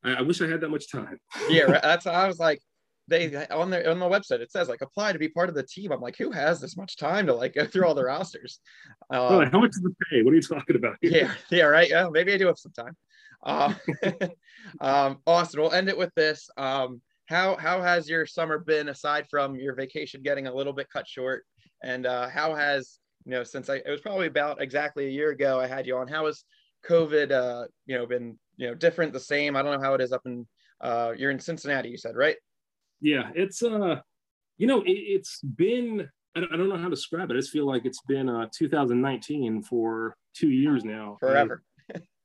[0.04, 1.20] I, I wish I had that much time.
[1.50, 1.82] yeah, right.
[1.84, 2.62] that's I was like,
[3.08, 5.64] they on their on the website it says like apply to be part of the
[5.64, 5.92] team.
[5.92, 8.60] I'm like, who has this much time to like go through all the rosters?
[9.10, 10.22] Um, how much does it pay?
[10.22, 10.98] What are you talking about?
[11.02, 11.12] Here?
[11.12, 11.90] Yeah, yeah, right.
[11.90, 12.96] Yeah, maybe I do have some time.
[13.48, 13.74] Uh,
[14.82, 16.48] um, Austin, we'll end it with this.
[16.58, 20.90] Um, how how has your summer been aside from your vacation getting a little bit
[20.92, 21.44] cut short?
[21.82, 25.32] And uh, how has you know, since I, it was probably about exactly a year
[25.32, 26.08] ago I had you on.
[26.08, 26.46] How has
[26.90, 29.58] COVID, uh, you know, been, you know, different, the same?
[29.58, 30.48] I don't know how it is up in,
[30.80, 32.38] uh, you're in Cincinnati, you said, right?
[33.02, 33.98] Yeah, it's, uh,
[34.58, 37.34] you know, it, has been, I don't, I don't, know how to describe it.
[37.34, 41.18] I just feel like it's been uh, 2019 for two years now.
[41.20, 41.64] Forever.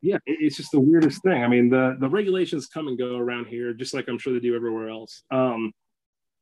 [0.02, 1.44] Yeah, it's just the weirdest thing.
[1.44, 4.40] I mean, the, the regulations come and go around here, just like I'm sure they
[4.40, 5.22] do everywhere else.
[5.30, 5.72] Um,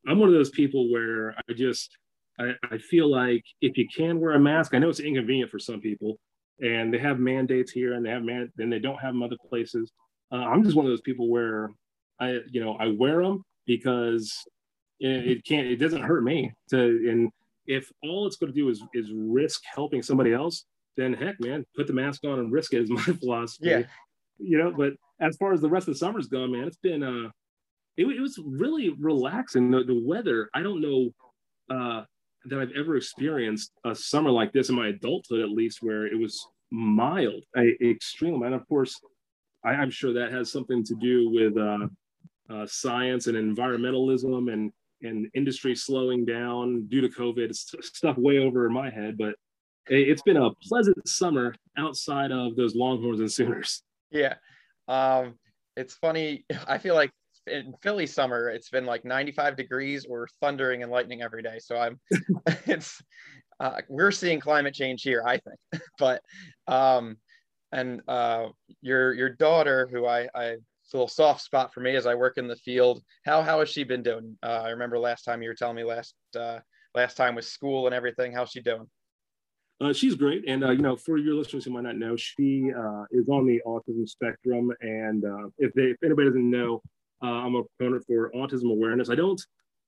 [0.08, 1.94] I'm one of those people where I just,
[2.38, 5.58] I, I feel like if you can wear a mask, I know it's inconvenient for
[5.58, 6.18] some people,
[6.60, 9.36] and they have mandates here, and they have man, and they don't have them other
[9.46, 9.92] places.
[10.32, 11.70] Uh, I'm just one of those people where
[12.18, 14.32] I, you know, I wear them because
[15.00, 17.30] it, it can't, it doesn't hurt me to, and
[17.66, 20.64] if all it's going to do is is risk helping somebody else,
[20.96, 23.70] then heck, man, put the mask on and risk it is my philosophy.
[23.70, 23.82] Yeah.
[24.38, 27.02] You know, but as far as the rest of the summer's gone, man, it's been
[27.02, 27.30] uh,
[27.96, 29.70] it, it was really relaxing.
[29.70, 31.10] The, the weather, I don't know,
[31.70, 32.04] uh,
[32.46, 36.18] that I've ever experienced a summer like this in my adulthood, at least, where it
[36.18, 38.42] was mild, I, extreme.
[38.42, 38.98] And of course,
[39.64, 41.88] I, am sure that has something to do with uh,
[42.48, 44.72] uh, science and environmentalism and
[45.02, 47.50] and industry slowing down due to COVID.
[47.50, 49.34] It's stuff way over my head, but
[49.86, 53.82] it's been a pleasant summer outside of those Longhorns and Sooners.
[54.10, 54.34] Yeah.
[54.88, 55.34] Um,
[55.76, 56.44] it's funny.
[56.68, 57.10] I feel like
[57.46, 61.58] in Philly summer, it's been like 95 degrees or thundering and lightning every day.
[61.58, 62.00] So I'm,
[62.66, 63.00] it's,
[63.58, 65.82] uh, we're seeing climate change here, I think.
[65.98, 66.22] but,
[66.66, 67.16] um,
[67.72, 68.48] and uh,
[68.80, 70.56] your your daughter, who I, I
[70.90, 73.02] it's a little soft spot for me as I work in the field.
[73.24, 74.36] How how has she been doing?
[74.42, 76.58] Uh, I remember last time you were telling me last uh,
[76.94, 78.32] last time with school and everything.
[78.32, 78.88] How's she doing?
[79.80, 82.70] Uh, she's great, and uh, you know, for your listeners who might not know, she
[82.70, 84.70] uh, is on the autism spectrum.
[84.82, 86.82] And uh, if they, if anybody doesn't know,
[87.22, 89.08] uh, I'm a proponent for autism awareness.
[89.08, 89.40] I don't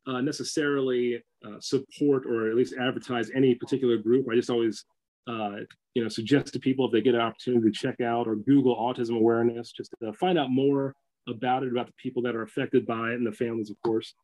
[0.06, 1.22] uh, necessarily
[1.60, 4.26] support or at least advertise any particular group.
[4.30, 4.84] I just always,
[5.26, 8.76] you know, suggest to people if they get an opportunity to check out or Google
[8.76, 10.94] autism awareness, just to find out more
[11.28, 14.14] about it, about the people that are affected by it and the families, of course.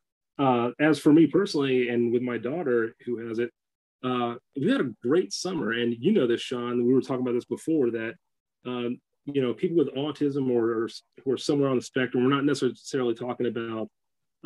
[0.80, 3.50] As for me personally, and with my daughter who has it,
[4.04, 5.72] uh, we had a great summer.
[5.72, 6.86] And you know this, Sean.
[6.86, 8.14] We were talking about this before that
[8.66, 9.00] um,
[9.32, 10.88] you know, people with autism or, or
[11.24, 13.88] who are somewhere on the spectrum, we're not necessarily talking about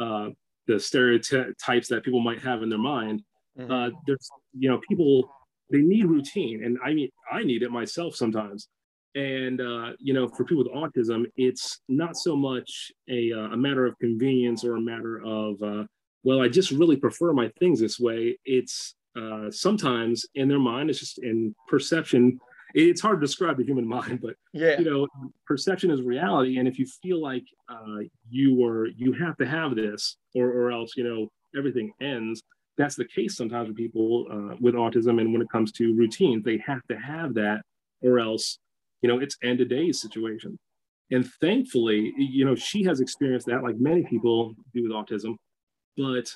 [0.01, 0.31] uh,
[0.67, 3.23] the stereotypes that people might have in their mind.
[3.59, 3.71] Mm-hmm.
[3.71, 4.29] Uh, there's,
[4.59, 5.31] you know, people
[5.71, 8.69] they need routine, and I mean, I need it myself sometimes.
[9.15, 13.57] And uh, you know, for people with autism, it's not so much a, uh, a
[13.57, 15.85] matter of convenience or a matter of uh,
[16.25, 18.39] well, I just really prefer my things this way.
[18.45, 22.39] It's uh, sometimes in their mind, it's just in perception.
[22.75, 24.79] It's hard to describe the human mind, but yeah.
[24.79, 25.07] you know,
[25.47, 26.59] perception is reality.
[26.59, 27.99] And if you feel like uh,
[28.29, 32.43] you are, you have to have this, or or else you know everything ends.
[32.79, 36.43] That's the case sometimes with people uh, with autism, and when it comes to routines,
[36.45, 37.61] they have to have that,
[38.01, 38.59] or else
[39.03, 40.59] you know it's end of days situation.
[41.11, 45.37] And thankfully, you know, she has experienced that, like many people do with autism
[45.97, 46.35] but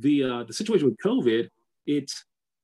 [0.00, 1.48] the uh, the situation with COVID,
[1.86, 2.10] it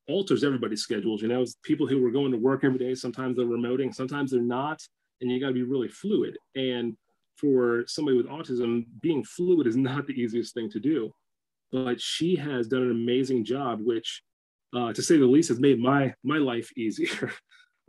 [0.09, 1.23] alters everybody's schedules.
[1.23, 4.43] You know, people who were going to work every day, sometimes they're remoting, sometimes they're
[4.43, 4.81] not,
[5.21, 6.37] and you got to be really fluid.
[6.55, 6.97] And
[7.37, 11.11] for somebody with autism, being fluid is not the easiest thing to do.
[11.73, 14.23] But she has done an amazing job, which,
[14.75, 17.33] uh, to say the least, has made my my life easier.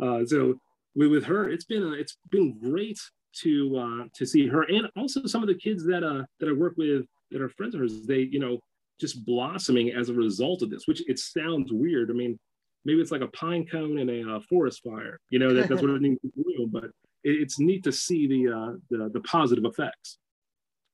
[0.02, 0.56] Uh, so
[0.96, 3.00] with, her, it's been a, it's been great
[3.38, 6.52] to uh, to see her, and also some of the kids that uh, that I
[6.52, 8.60] work with that are friends of hers, they, you know,
[9.02, 12.10] just blossoming as a result of this, which it sounds weird.
[12.10, 12.40] I mean,
[12.86, 15.82] maybe it's like a pine cone in a uh, forest fire, you know, that, that's
[15.82, 16.92] what it needs to do, but it,
[17.24, 20.18] it's neat to see the, uh, the, the positive effects.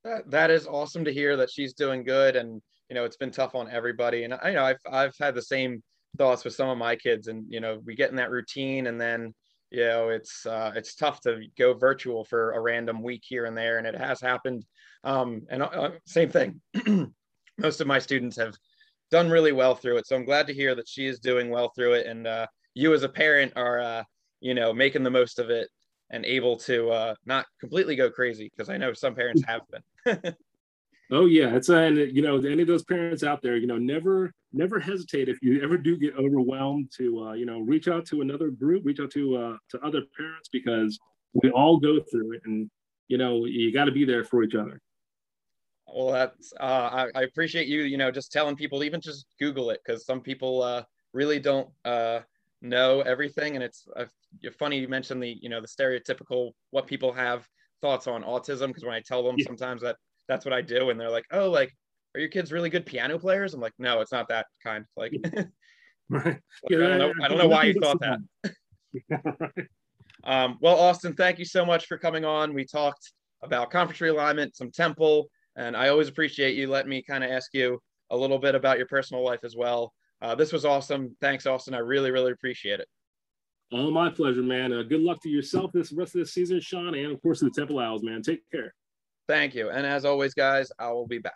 [0.03, 2.35] That, that is awesome to hear that she's doing good.
[2.35, 4.23] And, you know, it's been tough on everybody.
[4.23, 5.83] And I you know I've, I've had the same
[6.17, 8.99] thoughts with some of my kids and, you know, we get in that routine and
[8.99, 9.33] then,
[9.69, 13.57] you know, it's, uh, it's tough to go virtual for a random week here and
[13.57, 13.77] there.
[13.77, 14.65] And it has happened
[15.03, 16.61] um, and uh, same thing.
[17.57, 18.55] Most of my students have
[19.11, 20.07] done really well through it.
[20.07, 22.07] So I'm glad to hear that she is doing well through it.
[22.07, 24.03] And uh, you as a parent are, uh,
[24.41, 25.69] you know, making the most of it
[26.09, 30.35] and able to uh, not completely go crazy because I know some parents have been.
[31.11, 34.31] oh yeah, it's and you know any of those parents out there, you know, never
[34.53, 38.21] never hesitate if you ever do get overwhelmed to uh, you know reach out to
[38.21, 40.97] another group, reach out to uh, to other parents because
[41.33, 42.69] we all go through it, and
[43.07, 44.79] you know you got to be there for each other.
[45.93, 46.63] Well, that's uh,
[47.15, 47.83] I, I, appreciate you.
[47.83, 50.83] You know, just telling people, even just Google it, because some people uh,
[51.13, 52.19] really don't uh,
[52.61, 54.05] know everything, and it's uh,
[54.59, 57.47] funny you mentioned the you know the stereotypical what people have
[57.81, 58.67] thoughts on autism.
[58.67, 59.45] Because when I tell them yeah.
[59.45, 59.95] sometimes that
[60.27, 61.73] that's what I do, and they're like, "Oh, like,
[62.15, 65.13] are your kids really good piano players?" I'm like, "No, it's not that kind." Like,
[66.09, 66.39] right.
[66.69, 68.19] yeah, I don't know, I don't know why you thought that.
[70.23, 72.53] um, well, Austin, thank you so much for coming on.
[72.53, 77.23] We talked about conference realignment, some temple and I always appreciate you letting me kind
[77.23, 79.93] of ask you a little bit about your personal life as well.
[80.21, 81.15] Uh, this was awesome.
[81.19, 81.73] Thanks, Austin.
[81.73, 82.87] I really, really appreciate it.
[83.73, 84.71] Oh, my pleasure, man.
[84.71, 87.45] Uh, good luck to yourself this rest of the season, Sean, and of course to
[87.45, 88.21] the Temple Owls, man.
[88.21, 88.73] Take care.
[89.27, 89.69] Thank you.
[89.69, 91.33] And as always, guys, I will be back.